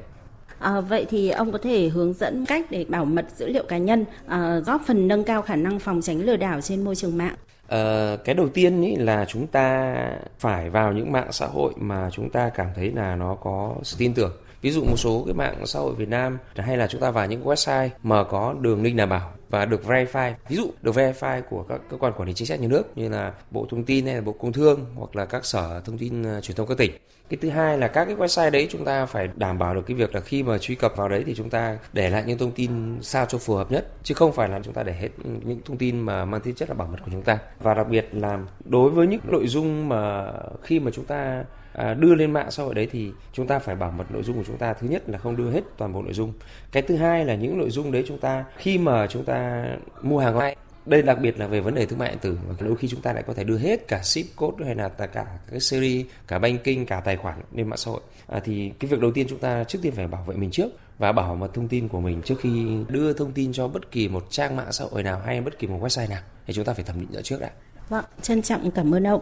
À, 0.59 0.81
vậy 0.81 1.05
thì 1.09 1.29
ông 1.29 1.51
có 1.51 1.57
thể 1.57 1.89
hướng 1.89 2.13
dẫn 2.13 2.45
cách 2.45 2.65
để 2.69 2.85
bảo 2.89 3.05
mật 3.05 3.25
dữ 3.35 3.47
liệu 3.47 3.63
cá 3.63 3.77
nhân, 3.77 4.05
à, 4.27 4.59
góp 4.65 4.81
phần 4.87 5.07
nâng 5.07 5.23
cao 5.23 5.41
khả 5.41 5.55
năng 5.55 5.79
phòng 5.79 6.01
tránh 6.01 6.21
lừa 6.21 6.37
đảo 6.37 6.61
trên 6.61 6.83
môi 6.83 6.95
trường 6.95 7.17
mạng? 7.17 7.35
À, 7.67 8.15
cái 8.23 8.35
đầu 8.35 8.49
tiên 8.49 8.81
ý 8.81 8.95
là 8.95 9.25
chúng 9.25 9.47
ta 9.47 9.95
phải 10.39 10.69
vào 10.69 10.93
những 10.93 11.11
mạng 11.11 11.31
xã 11.31 11.45
hội 11.45 11.73
mà 11.75 12.09
chúng 12.11 12.29
ta 12.29 12.49
cảm 12.49 12.67
thấy 12.75 12.91
là 12.91 13.15
nó 13.15 13.35
có 13.35 13.75
sự 13.83 13.95
tin 13.99 14.13
tưởng 14.13 14.31
ví 14.61 14.71
dụ 14.71 14.83
một 14.83 14.97
số 14.97 15.23
cái 15.25 15.33
mạng 15.33 15.65
xã 15.65 15.79
hội 15.79 15.95
Việt 15.95 16.09
Nam 16.09 16.37
hay 16.55 16.77
là 16.77 16.87
chúng 16.87 17.01
ta 17.01 17.11
vào 17.11 17.27
những 17.27 17.43
website 17.43 17.89
mà 18.03 18.23
có 18.23 18.55
đường 18.61 18.83
link 18.83 18.97
đảm 18.97 19.09
bảo 19.09 19.31
và 19.49 19.65
được 19.65 19.83
verify. 19.83 20.33
Ví 20.49 20.55
dụ, 20.55 20.71
được 20.81 20.95
verify 20.95 21.41
của 21.49 21.63
các 21.63 21.81
cơ 21.89 21.97
quan 21.97 22.13
quản 22.17 22.27
lý 22.27 22.33
chính 22.33 22.47
sách 22.47 22.59
nhà 22.59 22.67
nước 22.67 22.83
như 22.97 23.09
là 23.09 23.33
bộ 23.51 23.67
thông 23.69 23.83
tin 23.83 24.05
hay 24.05 24.15
là 24.15 24.21
bộ 24.21 24.31
công 24.31 24.53
thương 24.53 24.85
hoặc 24.95 25.15
là 25.15 25.25
các 25.25 25.45
sở 25.45 25.81
thông 25.85 25.97
tin 25.97 26.23
ờ, 26.23 26.41
truyền 26.41 26.57
thông 26.57 26.67
các 26.67 26.77
tỉnh. 26.77 26.91
Cái 27.29 27.37
thứ 27.41 27.49
hai 27.49 27.77
là 27.77 27.87
các 27.87 28.05
cái 28.05 28.15
website 28.15 28.51
đấy 28.51 28.67
chúng 28.69 28.85
ta 28.85 29.05
phải 29.05 29.29
đảm 29.35 29.57
bảo 29.57 29.75
được 29.75 29.81
cái 29.87 29.97
việc 29.97 30.15
là 30.15 30.21
khi 30.21 30.43
mà 30.43 30.57
truy 30.57 30.75
cập 30.75 30.95
vào 30.95 31.09
đấy 31.09 31.23
thì 31.25 31.35
chúng 31.35 31.49
ta 31.49 31.77
để 31.93 32.09
lại 32.09 32.23
những 32.27 32.37
thông 32.37 32.51
tin 32.51 32.97
sao 33.01 33.25
cho 33.25 33.37
phù 33.37 33.55
hợp 33.55 33.71
nhất, 33.71 33.87
chứ 34.03 34.13
không 34.15 34.31
phải 34.31 34.49
là 34.49 34.59
chúng 34.63 34.73
ta 34.73 34.83
để 34.83 34.93
hết 34.93 35.09
những 35.43 35.61
thông 35.65 35.77
tin 35.77 35.99
mà 35.99 36.25
mang 36.25 36.41
tính 36.41 36.55
chất 36.55 36.69
là 36.69 36.75
bảo 36.75 36.87
mật 36.87 36.97
của 37.05 37.11
chúng 37.11 37.21
ta. 37.21 37.37
Và 37.59 37.73
đặc 37.73 37.87
biệt 37.89 38.07
là 38.11 38.39
đối 38.65 38.89
với 38.89 39.07
những 39.07 39.21
nội 39.27 39.47
dung 39.47 39.89
mà 39.89 40.33
khi 40.63 40.79
mà 40.79 40.91
chúng 40.91 41.05
ta 41.05 41.43
à, 41.77 41.93
đưa 41.93 42.15
lên 42.15 42.31
mạng 42.31 42.51
xã 42.51 42.63
hội 42.63 42.75
đấy 42.75 42.87
thì 42.91 43.11
chúng 43.33 43.47
ta 43.47 43.59
phải 43.59 43.75
bảo 43.75 43.91
mật 43.91 44.11
nội 44.11 44.23
dung 44.23 44.37
của 44.37 44.43
chúng 44.47 44.57
ta 44.57 44.73
thứ 44.73 44.87
nhất 44.87 45.09
là 45.09 45.17
không 45.17 45.35
đưa 45.35 45.51
hết 45.51 45.61
toàn 45.77 45.93
bộ 45.93 46.01
nội 46.01 46.13
dung 46.13 46.33
cái 46.71 46.83
thứ 46.83 46.95
hai 46.95 47.25
là 47.25 47.35
những 47.35 47.57
nội 47.57 47.69
dung 47.69 47.91
đấy 47.91 48.03
chúng 48.07 48.17
ta 48.17 48.45
khi 48.57 48.77
mà 48.77 49.07
chúng 49.07 49.23
ta 49.23 49.65
mua 50.01 50.19
hàng 50.19 50.33
online 50.33 50.55
đây 50.85 51.01
đặc 51.01 51.19
biệt 51.21 51.39
là 51.39 51.47
về 51.47 51.59
vấn 51.59 51.75
đề 51.75 51.85
thương 51.85 51.99
mại 51.99 52.09
điện 52.09 52.19
tử 52.21 52.37
và 52.47 52.55
đôi 52.59 52.75
khi 52.75 52.87
chúng 52.87 53.01
ta 53.01 53.13
lại 53.13 53.23
có 53.27 53.33
thể 53.33 53.43
đưa 53.43 53.57
hết 53.57 53.87
cả 53.87 54.01
ship 54.03 54.35
code 54.35 54.65
hay 54.65 54.75
là 54.75 54.89
cả 54.89 55.25
cái 55.51 55.59
series 55.59 56.05
cả 56.27 56.39
banking 56.39 56.85
cả 56.87 56.99
tài 56.99 57.17
khoản 57.17 57.41
lên 57.53 57.69
mạng 57.69 57.77
xã 57.77 57.91
hội 57.91 58.01
à, 58.27 58.39
thì 58.43 58.71
cái 58.79 58.91
việc 58.91 58.99
đầu 58.99 59.11
tiên 59.11 59.27
chúng 59.29 59.39
ta 59.39 59.63
trước 59.63 59.79
tiên 59.81 59.93
phải 59.95 60.07
bảo 60.07 60.23
vệ 60.27 60.35
mình 60.35 60.51
trước 60.51 60.69
và 60.97 61.11
bảo 61.11 61.35
mật 61.35 61.53
thông 61.53 61.67
tin 61.67 61.87
của 61.87 61.99
mình 61.99 62.21
trước 62.21 62.35
khi 62.39 62.67
đưa 62.89 63.13
thông 63.13 63.31
tin 63.31 63.53
cho 63.53 63.67
bất 63.67 63.91
kỳ 63.91 64.07
một 64.07 64.25
trang 64.29 64.55
mạng 64.55 64.71
xã 64.71 64.85
hội 64.91 65.03
nào 65.03 65.21
hay 65.25 65.41
bất 65.41 65.59
kỳ 65.59 65.67
một 65.67 65.79
website 65.81 66.09
nào 66.09 66.21
thì 66.47 66.53
chúng 66.53 66.65
ta 66.65 66.73
phải 66.73 66.83
thẩm 66.83 66.99
định 66.99 67.11
rõ 67.11 67.21
trước 67.21 67.41
đã. 67.41 67.49
Vâng, 67.89 68.05
trân 68.21 68.41
trọng 68.41 68.71
cảm 68.71 68.95
ơn 68.95 69.07
ông. 69.07 69.21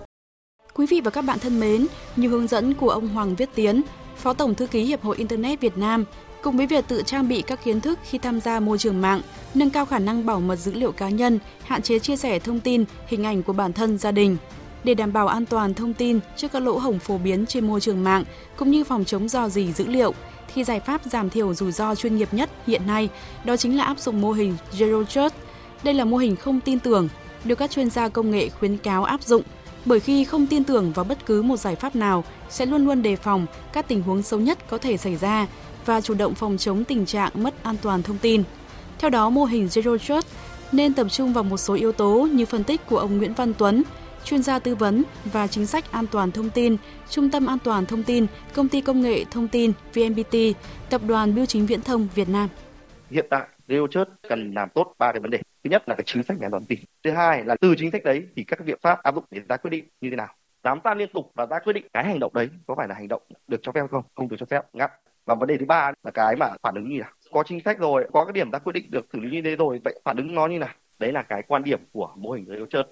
Quý 0.78 0.86
vị 0.86 1.02
và 1.02 1.12
các 1.12 1.22
bạn 1.22 1.40
thân 1.40 1.60
mến, 1.60 1.88
như 2.16 2.30
hướng 2.30 2.48
dẫn 2.48 2.74
của 2.74 2.90
ông 2.90 3.08
Hoàng 3.08 3.36
Viết 3.36 3.50
Tiến, 3.56 3.82
Phó 4.18 4.34
Tổng 4.34 4.56
Thư 4.56 4.68
ký 4.68 4.84
Hiệp 4.84 5.02
hội 5.04 5.18
Internet 5.18 5.62
Việt 5.62 5.78
Nam, 5.78 6.06
cùng 6.42 6.58
với 6.58 6.68
việc 6.68 6.86
tự 6.88 7.02
trang 7.06 7.28
bị 7.28 7.42
các 7.42 7.64
kiến 7.64 7.82
thức 7.82 8.00
khi 8.04 8.18
tham 8.18 8.42
gia 8.42 8.60
môi 8.60 8.78
trường 8.78 9.02
mạng, 9.02 9.22
nâng 9.54 9.70
cao 9.70 9.86
khả 9.86 10.00
năng 10.00 10.26
bảo 10.26 10.40
mật 10.40 10.56
dữ 10.56 10.74
liệu 10.74 10.92
cá 10.92 11.10
nhân, 11.10 11.40
hạn 11.64 11.82
chế 11.82 12.00
chia 12.00 12.16
sẻ 12.16 12.40
thông 12.40 12.60
tin, 12.60 12.86
hình 13.08 13.24
ảnh 13.24 13.44
của 13.44 13.54
bản 13.54 13.74
thân, 13.74 13.98
gia 13.98 14.12
đình. 14.12 14.38
Để 14.84 14.94
đảm 14.94 15.14
bảo 15.14 15.28
an 15.28 15.46
toàn 15.46 15.74
thông 15.74 15.94
tin 15.94 16.20
trước 16.38 16.52
các 16.52 16.60
lỗ 16.60 16.78
hổng 16.78 17.00
phổ 17.00 17.18
biến 17.18 17.46
trên 17.46 17.68
môi 17.68 17.82
trường 17.82 18.04
mạng, 18.04 18.24
cũng 18.58 18.72
như 18.72 18.84
phòng 18.84 19.06
chống 19.06 19.30
dò 19.30 19.50
dỉ 19.50 19.74
dữ 19.74 19.88
liệu, 19.88 20.14
thì 20.54 20.64
giải 20.64 20.80
pháp 20.80 21.02
giảm 21.06 21.30
thiểu 21.30 21.54
rủi 21.54 21.72
ro 21.72 21.96
chuyên 21.96 22.18
nghiệp 22.18 22.30
nhất 22.32 22.50
hiện 22.68 22.88
nay 22.88 23.10
đó 23.44 23.58
chính 23.58 23.78
là 23.78 23.84
áp 23.84 24.00
dụng 24.00 24.22
mô 24.22 24.32
hình 24.32 24.58
Zero 24.78 25.06
Trust. 25.06 25.34
Đây 25.84 25.94
là 25.94 26.06
mô 26.06 26.18
hình 26.18 26.36
không 26.36 26.60
tin 26.60 26.80
tưởng, 26.80 27.10
được 27.44 27.56
các 27.56 27.72
chuyên 27.72 27.90
gia 27.90 28.10
công 28.10 28.32
nghệ 28.32 28.50
khuyến 28.50 28.78
cáo 28.78 29.04
áp 29.04 29.24
dụng 29.24 29.44
bởi 29.86 30.00
khi 30.00 30.24
không 30.24 30.48
tin 30.48 30.64
tưởng 30.64 30.92
vào 30.92 31.06
bất 31.06 31.26
cứ 31.26 31.42
một 31.42 31.58
giải 31.58 31.76
pháp 31.76 31.96
nào 31.96 32.24
sẽ 32.50 32.66
luôn 32.66 32.86
luôn 32.86 33.02
đề 33.02 33.16
phòng 33.16 33.46
các 33.74 33.88
tình 33.88 34.02
huống 34.02 34.22
xấu 34.22 34.40
nhất 34.40 34.58
có 34.70 34.78
thể 34.78 34.98
xảy 34.98 35.16
ra 35.16 35.48
và 35.86 36.02
chủ 36.02 36.14
động 36.14 36.36
phòng 36.36 36.58
chống 36.58 36.84
tình 36.84 37.06
trạng 37.06 37.32
mất 37.34 37.64
an 37.64 37.76
toàn 37.82 38.04
thông 38.04 38.18
tin. 38.18 38.44
Theo 39.00 39.10
đó, 39.10 39.30
mô 39.30 39.46
hình 39.46 39.66
Zero 39.68 39.98
Trust 39.98 40.28
nên 40.72 40.94
tập 40.94 41.08
trung 41.10 41.34
vào 41.34 41.44
một 41.44 41.58
số 41.58 41.74
yếu 41.74 41.92
tố 41.92 42.28
như 42.32 42.46
phân 42.46 42.64
tích 42.64 42.82
của 42.86 42.98
ông 42.98 43.18
Nguyễn 43.18 43.34
Văn 43.34 43.54
Tuấn, 43.58 43.84
chuyên 44.24 44.44
gia 44.44 44.60
tư 44.60 44.76
vấn 44.76 45.04
và 45.26 45.48
chính 45.48 45.66
sách 45.66 45.92
an 45.92 46.06
toàn 46.12 46.32
thông 46.32 46.50
tin, 46.50 46.78
Trung 47.10 47.30
tâm 47.30 47.46
An 47.46 47.58
toàn 47.64 47.86
thông 47.86 48.04
tin, 48.04 48.26
Công 48.54 48.68
ty 48.68 48.82
Công 48.82 49.02
nghệ 49.02 49.26
Thông 49.32 49.48
tin 49.48 49.72
VNPT, 49.94 50.36
Tập 50.90 51.02
đoàn 51.08 51.36
Bưu 51.36 51.46
chính 51.46 51.66
Viễn 51.66 51.82
thông 51.82 52.08
Việt 52.16 52.30
Nam. 52.30 52.50
Hiện 53.12 53.26
tại, 53.30 53.48
Zero 53.68 53.88
Trust 53.88 54.10
cần 54.30 54.54
làm 54.54 54.70
tốt 54.74 54.94
ba 55.00 55.12
cái 55.12 55.20
vấn 55.22 55.32
đề. 55.32 55.40
Thứ 55.66 55.72
nhất 55.72 55.90
là 55.90 55.96
cái 55.96 56.04
chính 56.06 56.24
sách 56.24 56.38
an 56.42 56.52
toàn 56.52 56.66
tin. 56.66 56.80
Thứ 57.04 57.12
hai 57.12 57.44
là 57.44 57.56
từ 57.62 57.76
chính 57.78 57.92
sách 57.92 58.04
đấy 58.04 58.28
thì 58.36 58.44
các 58.44 58.66
biện 58.66 58.78
pháp 58.82 59.04
áp 59.04 59.16
dụng 59.16 59.24
để 59.32 59.42
ra 59.50 59.58
quyết 59.58 59.70
định 59.70 59.86
như 60.02 60.10
thế 60.10 60.16
nào. 60.16 60.28
Giám 60.64 60.80
sát 60.84 60.98
liên 60.98 61.10
tục 61.14 61.32
và 61.36 61.46
ra 61.46 61.60
quyết 61.60 61.74
định 61.74 61.86
cái 61.94 62.04
hành 62.04 62.20
động 62.20 62.34
đấy 62.34 62.50
có 62.68 62.76
phải 62.76 62.88
là 62.88 62.96
hành 62.96 63.08
động 63.08 63.22
được 63.48 63.60
cho 63.62 63.72
phép 63.72 63.82
không? 63.92 64.04
Không 64.16 64.30
được 64.30 64.36
cho 64.40 64.46
phép, 64.46 64.62
ngắt 64.74 64.92
và 65.26 65.36
vấn 65.36 65.48
đề 65.48 65.58
thứ 65.58 65.66
ba 65.66 65.92
là 66.04 66.12
cái 66.12 66.36
mà 66.36 66.50
phản 66.64 66.76
ứng 66.76 66.90
như 66.90 67.00
nào 67.00 67.10
có 67.32 67.44
chính 67.44 67.62
sách 67.66 67.80
rồi 67.80 68.08
có 68.14 68.26
cái 68.26 68.34
điểm 68.34 68.52
ra 68.52 68.60
quyết 68.60 68.74
định 68.74 68.92
được 68.92 69.06
xử 69.14 69.20
lý 69.20 69.30
như 69.30 69.42
thế 69.42 69.56
rồi 69.56 69.82
vậy 69.84 70.00
phản 70.06 70.18
ứng 70.18 70.36
nó 70.36 70.48
như 70.48 70.60
nào 70.60 70.70
đấy 71.00 71.12
là 71.12 71.24
cái 71.24 71.44
quan 71.48 71.64
điểm 71.64 71.80
của 71.92 72.10
mô 72.16 72.32
hình 72.32 72.46
zero 72.46 72.66
trust 72.66 72.88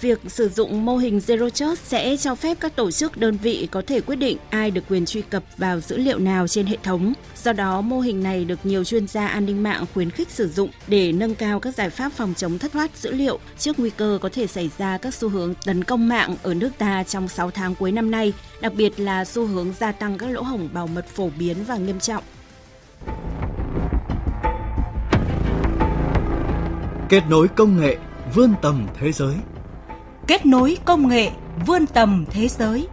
Việc 0.00 0.20
sử 0.26 0.48
dụng 0.48 0.84
mô 0.84 0.96
hình 0.96 1.18
Zero 1.18 1.50
Trust 1.50 1.84
sẽ 1.84 2.16
cho 2.16 2.34
phép 2.34 2.56
các 2.60 2.76
tổ 2.76 2.90
chức 2.90 3.16
đơn 3.16 3.36
vị 3.42 3.68
có 3.70 3.82
thể 3.86 4.00
quyết 4.00 4.16
định 4.16 4.38
ai 4.50 4.70
được 4.70 4.80
quyền 4.88 5.06
truy 5.06 5.22
cập 5.22 5.42
vào 5.56 5.80
dữ 5.80 5.96
liệu 5.96 6.18
nào 6.18 6.48
trên 6.48 6.66
hệ 6.66 6.76
thống. 6.82 7.12
Do 7.42 7.52
đó, 7.52 7.80
mô 7.80 8.00
hình 8.00 8.22
này 8.22 8.44
được 8.44 8.58
nhiều 8.64 8.84
chuyên 8.84 9.06
gia 9.06 9.26
an 9.26 9.46
ninh 9.46 9.62
mạng 9.62 9.84
khuyến 9.94 10.10
khích 10.10 10.30
sử 10.30 10.48
dụng 10.48 10.70
để 10.86 11.12
nâng 11.12 11.34
cao 11.34 11.60
các 11.60 11.74
giải 11.74 11.90
pháp 11.90 12.12
phòng 12.12 12.34
chống 12.36 12.58
thất 12.58 12.72
thoát 12.72 12.96
dữ 12.96 13.12
liệu 13.12 13.38
trước 13.58 13.78
nguy 13.78 13.90
cơ 13.90 14.18
có 14.22 14.28
thể 14.32 14.46
xảy 14.46 14.70
ra 14.78 14.98
các 14.98 15.14
xu 15.14 15.28
hướng 15.28 15.54
tấn 15.64 15.84
công 15.84 16.08
mạng 16.08 16.36
ở 16.42 16.54
nước 16.54 16.70
ta 16.78 17.02
trong 17.02 17.28
6 17.28 17.50
tháng 17.50 17.74
cuối 17.74 17.92
năm 17.92 18.10
nay, 18.10 18.32
đặc 18.60 18.72
biệt 18.76 19.00
là 19.00 19.24
xu 19.24 19.46
hướng 19.46 19.72
gia 19.80 19.92
tăng 19.92 20.18
các 20.18 20.30
lỗ 20.30 20.42
hổng 20.42 20.68
bảo 20.72 20.86
mật 20.86 21.06
phổ 21.06 21.30
biến 21.38 21.56
và 21.66 21.76
nghiêm 21.76 22.00
trọng. 22.00 22.24
Kết 27.08 27.22
nối 27.30 27.48
công 27.48 27.80
nghệ 27.80 27.96
vươn 28.34 28.54
tầm 28.62 28.86
thế 29.00 29.12
giới 29.12 29.34
kết 30.26 30.46
nối 30.46 30.78
công 30.84 31.08
nghệ 31.08 31.30
vươn 31.66 31.86
tầm 31.86 32.24
thế 32.30 32.48
giới. 32.48 32.86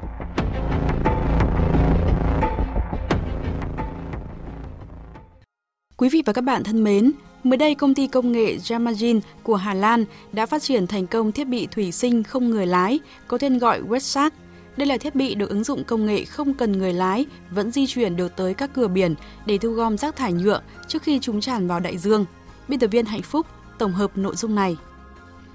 Quý 5.97 6.09
vị 6.09 6.23
và 6.25 6.33
các 6.33 6.41
bạn 6.41 6.63
thân 6.63 6.83
mến, 6.83 7.11
mới 7.43 7.57
đây 7.57 7.75
công 7.75 7.93
ty 7.93 8.07
công 8.07 8.31
nghệ 8.31 8.57
Jamajin 8.57 9.19
của 9.43 9.55
Hà 9.55 9.73
Lan 9.73 10.05
đã 10.31 10.45
phát 10.45 10.61
triển 10.61 10.87
thành 10.87 11.07
công 11.07 11.31
thiết 11.31 11.43
bị 11.43 11.67
thủy 11.71 11.91
sinh 11.91 12.23
không 12.23 12.49
người 12.49 12.65
lái 12.65 12.99
có 13.27 13.37
tên 13.37 13.57
gọi 13.57 13.81
Wetshark. 13.81 14.31
Đây 14.77 14.87
là 14.87 14.97
thiết 14.97 15.15
bị 15.15 15.35
được 15.35 15.49
ứng 15.49 15.63
dụng 15.63 15.83
công 15.83 16.05
nghệ 16.05 16.25
không 16.25 16.53
cần 16.53 16.71
người 16.71 16.93
lái, 16.93 17.25
vẫn 17.51 17.71
di 17.71 17.87
chuyển 17.87 18.15
được 18.15 18.35
tới 18.35 18.53
các 18.53 18.69
cửa 18.73 18.87
biển 18.87 19.15
để 19.45 19.57
thu 19.57 19.69
gom 19.69 19.97
rác 19.97 20.15
thải 20.15 20.33
nhựa 20.33 20.61
trước 20.87 21.03
khi 21.03 21.19
chúng 21.19 21.41
tràn 21.41 21.67
vào 21.67 21.79
đại 21.79 21.97
dương. 21.97 22.25
Biên 22.67 22.79
tập 22.79 22.87
viên 22.87 23.05
Hạnh 23.05 23.21
Phúc 23.21 23.47
tổng 23.77 23.93
hợp 23.93 24.17
nội 24.17 24.35
dung 24.35 24.55
này 24.55 24.77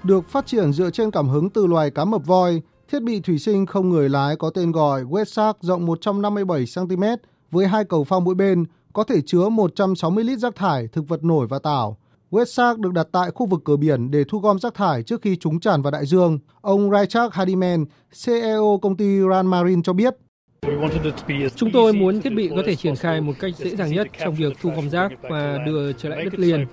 được 0.03 0.29
phát 0.29 0.47
triển 0.47 0.73
dựa 0.73 0.89
trên 0.89 1.11
cảm 1.11 1.29
hứng 1.29 1.49
từ 1.49 1.67
loài 1.67 1.91
cá 1.91 2.05
mập 2.05 2.25
voi. 2.25 2.61
Thiết 2.91 3.03
bị 3.03 3.19
thủy 3.19 3.39
sinh 3.39 3.65
không 3.65 3.89
người 3.89 4.09
lái 4.09 4.35
có 4.35 4.49
tên 4.49 4.71
gọi 4.71 5.03
Wetshark 5.03 5.53
rộng 5.61 5.85
157 5.85 6.65
cm 6.75 7.03
với 7.51 7.67
hai 7.67 7.83
cầu 7.83 8.03
phao 8.03 8.19
mỗi 8.19 8.35
bên, 8.35 8.65
có 8.93 9.03
thể 9.03 9.21
chứa 9.25 9.49
160 9.49 10.23
lít 10.23 10.39
rác 10.39 10.55
thải, 10.55 10.87
thực 10.87 11.07
vật 11.07 11.23
nổi 11.23 11.47
và 11.49 11.59
tảo. 11.59 11.97
Wetshark 12.31 12.81
được 12.81 12.93
đặt 12.93 13.07
tại 13.11 13.31
khu 13.31 13.45
vực 13.45 13.61
cửa 13.65 13.77
biển 13.77 14.11
để 14.11 14.23
thu 14.27 14.39
gom 14.39 14.59
rác 14.59 14.73
thải 14.73 15.03
trước 15.03 15.21
khi 15.21 15.35
chúng 15.35 15.59
tràn 15.59 15.81
vào 15.81 15.91
đại 15.91 16.05
dương. 16.05 16.39
Ông 16.61 16.91
Richard 16.91 17.33
Hardiman, 17.33 17.85
CEO 18.25 18.79
công 18.81 18.97
ty 18.97 19.19
Ran 19.29 19.47
Marine 19.47 19.81
cho 19.83 19.93
biết. 19.93 20.15
Chúng 21.55 21.71
tôi 21.71 21.93
muốn 21.93 22.21
thiết 22.21 22.33
bị 22.33 22.49
có 22.55 22.63
thể 22.65 22.75
triển 22.75 22.95
khai 22.95 23.21
một 23.21 23.33
cách 23.39 23.57
dễ 23.57 23.75
dàng 23.75 23.91
nhất 23.91 24.07
trong 24.19 24.35
việc 24.35 24.53
thu 24.61 24.69
gom 24.75 24.89
rác 24.89 25.11
và 25.29 25.57
đưa 25.65 25.93
trở 25.93 26.09
lại 26.09 26.23
đất 26.23 26.39
liền. 26.39 26.65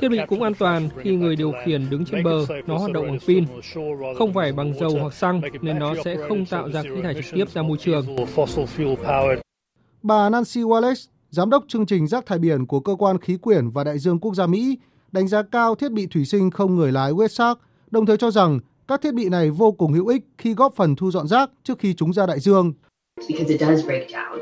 Thiết 0.00 0.08
bị 0.08 0.18
cũng 0.28 0.42
an 0.42 0.54
toàn 0.54 0.88
khi 1.02 1.16
người 1.16 1.36
điều 1.36 1.52
khiển 1.64 1.90
đứng 1.90 2.04
trên 2.04 2.22
bờ, 2.22 2.46
nó 2.66 2.78
hoạt 2.78 2.92
động 2.92 3.06
bằng 3.06 3.18
pin, 3.26 3.44
không 4.18 4.32
phải 4.34 4.52
bằng 4.52 4.74
dầu 4.80 4.98
hoặc 5.00 5.14
xăng 5.14 5.40
nên 5.62 5.78
nó 5.78 5.94
sẽ 6.04 6.16
không 6.28 6.46
tạo 6.46 6.70
ra 6.70 6.82
khí 6.82 7.02
thải 7.02 7.14
trực 7.14 7.24
tiếp 7.34 7.50
ra 7.50 7.62
môi 7.62 7.78
trường. 7.78 8.06
Bà 10.02 10.28
Nancy 10.28 10.60
Wallace, 10.60 11.06
giám 11.30 11.50
đốc 11.50 11.64
chương 11.68 11.86
trình 11.86 12.06
rác 12.06 12.26
thải 12.26 12.38
biển 12.38 12.66
của 12.66 12.80
cơ 12.80 12.94
quan 12.98 13.18
khí 13.18 13.36
quyển 13.36 13.70
và 13.70 13.84
đại 13.84 13.98
dương 13.98 14.18
quốc 14.18 14.34
gia 14.34 14.46
Mỹ, 14.46 14.78
đánh 15.12 15.28
giá 15.28 15.42
cao 15.42 15.74
thiết 15.74 15.92
bị 15.92 16.06
thủy 16.06 16.24
sinh 16.24 16.50
không 16.50 16.76
người 16.76 16.92
lái 16.92 17.12
Westshark, 17.12 17.54
đồng 17.90 18.06
thời 18.06 18.16
cho 18.16 18.30
rằng 18.30 18.60
các 18.88 19.00
thiết 19.02 19.14
bị 19.14 19.28
này 19.28 19.50
vô 19.50 19.72
cùng 19.72 19.92
hữu 19.92 20.06
ích 20.06 20.22
khi 20.38 20.54
góp 20.54 20.74
phần 20.74 20.96
thu 20.96 21.10
dọn 21.10 21.28
rác 21.28 21.50
trước 21.64 21.78
khi 21.78 21.94
chúng 21.94 22.12
ra 22.12 22.26
đại 22.26 22.40
dương. 22.40 22.72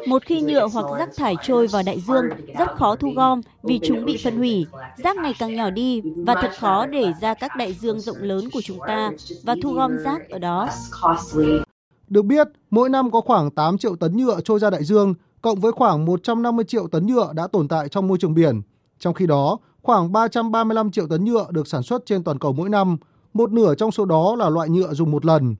Một 0.06 0.25
khi 0.25 0.40
nhựa 0.40 0.68
hoặc 0.72 0.87
rác 0.99 1.08
thải 1.16 1.34
trôi 1.42 1.66
vào 1.66 1.82
đại 1.87 2.00
dương, 2.00 2.25
rất 2.58 2.68
khó 2.76 2.96
thu 2.96 3.12
gom 3.16 3.40
vì 3.62 3.80
chúng 3.82 4.04
bị 4.04 4.20
phân 4.25 4.37
hủy. 4.37 4.66
Rác 4.96 5.16
ngày 5.16 5.34
càng 5.38 5.54
nhỏ 5.54 5.70
đi 5.70 6.02
và 6.16 6.34
thật 6.42 6.50
khó 6.58 6.87
để 6.87 7.12
ra 7.20 7.34
các 7.34 7.56
đại 7.58 7.72
dương 7.72 8.00
rộng 8.00 8.16
lớn 8.20 8.44
của 8.52 8.60
chúng 8.64 8.78
ta 8.87 9.10
và 9.42 9.56
thu 9.62 9.72
gom 9.72 9.99
rác 9.99 10.30
ở 10.30 10.38
đó. 10.38 10.68
Được 12.08 12.25
biết, 12.25 12.49
mỗi 12.70 12.88
năm 12.88 13.10
có 13.10 13.20
khoảng 13.20 13.50
8 13.50 13.78
triệu 13.78 13.96
tấn 13.96 14.16
nhựa 14.16 14.40
trôi 14.40 14.58
ra 14.58 14.70
đại 14.70 14.84
dương, 14.84 15.14
cộng 15.42 15.60
với 15.60 15.72
khoảng 15.72 16.04
150 16.04 16.64
triệu 16.64 16.88
tấn 16.88 17.06
nhựa 17.06 17.32
đã 17.32 17.46
tồn 17.46 17.68
tại 17.68 17.88
trong 17.88 18.08
môi 18.08 18.18
trường 18.18 18.34
biển. 18.34 18.62
Trong 18.99 19.14
khi 19.14 19.26
đó, 19.26 19.58
khoảng 19.82 20.12
335 20.12 20.90
triệu 20.90 21.06
tấn 21.06 21.25
nhựa 21.25 21.46
được 21.50 21.68
sản 21.68 21.82
xuất 21.82 22.06
trên 22.06 22.25
toàn 22.25 22.38
cầu 22.38 22.52
mỗi 22.52 22.68
năm, 22.68 22.96
một 23.34 23.52
nửa 23.52 23.75
trong 23.75 23.90
số 23.90 24.04
đó 24.04 24.37
là 24.37 24.49
loại 24.49 24.68
nhựa 24.68 24.94
dùng 24.94 25.10
một 25.10 25.25
lần. 25.25 25.54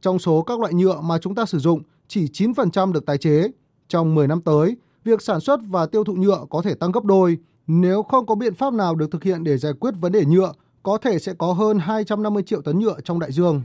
Trong 0.00 0.18
số 0.18 0.42
các 0.42 0.60
loại 0.60 0.74
nhựa 0.74 1.00
mà 1.00 1.18
chúng 1.18 1.34
ta 1.34 1.44
sử 1.44 1.58
dụng, 1.58 1.82
chỉ 2.08 2.26
9% 2.26 2.92
được 2.92 3.06
tái 3.06 3.18
chế. 3.18 3.48
Trong 3.88 4.14
10 4.14 4.28
năm 4.28 4.40
tới, 4.40 4.76
việc 5.04 5.22
sản 5.22 5.40
xuất 5.40 5.60
và 5.68 5.86
tiêu 5.86 6.04
thụ 6.04 6.14
nhựa 6.14 6.44
có 6.50 6.62
thể 6.62 6.74
tăng 6.74 6.92
gấp 6.92 7.04
đôi. 7.04 7.38
Nếu 7.66 8.02
không 8.02 8.26
có 8.26 8.34
biện 8.34 8.54
pháp 8.54 8.72
nào 8.72 8.94
được 8.94 9.10
thực 9.10 9.24
hiện 9.24 9.44
để 9.44 9.56
giải 9.56 9.72
quyết 9.80 9.94
vấn 10.00 10.12
đề 10.12 10.24
nhựa, 10.24 10.52
có 10.82 10.98
thể 10.98 11.18
sẽ 11.18 11.32
có 11.38 11.52
hơn 11.52 11.78
250 11.78 12.42
triệu 12.42 12.62
tấn 12.62 12.78
nhựa 12.78 13.00
trong 13.04 13.20
đại 13.20 13.32
dương. 13.32 13.62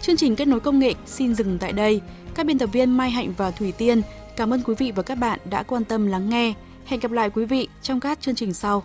Chương 0.00 0.16
trình 0.16 0.36
kết 0.36 0.48
nối 0.48 0.60
công 0.60 0.78
nghệ 0.78 0.94
xin 1.06 1.34
dừng 1.34 1.58
tại 1.58 1.72
đây. 1.72 2.00
Các 2.34 2.46
biên 2.46 2.58
tập 2.58 2.66
viên 2.72 2.96
Mai 2.96 3.10
Hạnh 3.10 3.32
và 3.36 3.50
Thủy 3.50 3.72
Tiên 3.72 4.02
cảm 4.36 4.52
ơn 4.52 4.62
quý 4.62 4.74
vị 4.78 4.92
và 4.96 5.02
các 5.02 5.14
bạn 5.14 5.40
đã 5.50 5.62
quan 5.62 5.84
tâm 5.84 6.06
lắng 6.06 6.28
nghe. 6.28 6.54
Hẹn 6.84 7.00
gặp 7.00 7.12
lại 7.12 7.30
quý 7.30 7.44
vị 7.44 7.68
trong 7.82 8.00
các 8.00 8.20
chương 8.20 8.34
trình 8.34 8.54
sau. 8.54 8.82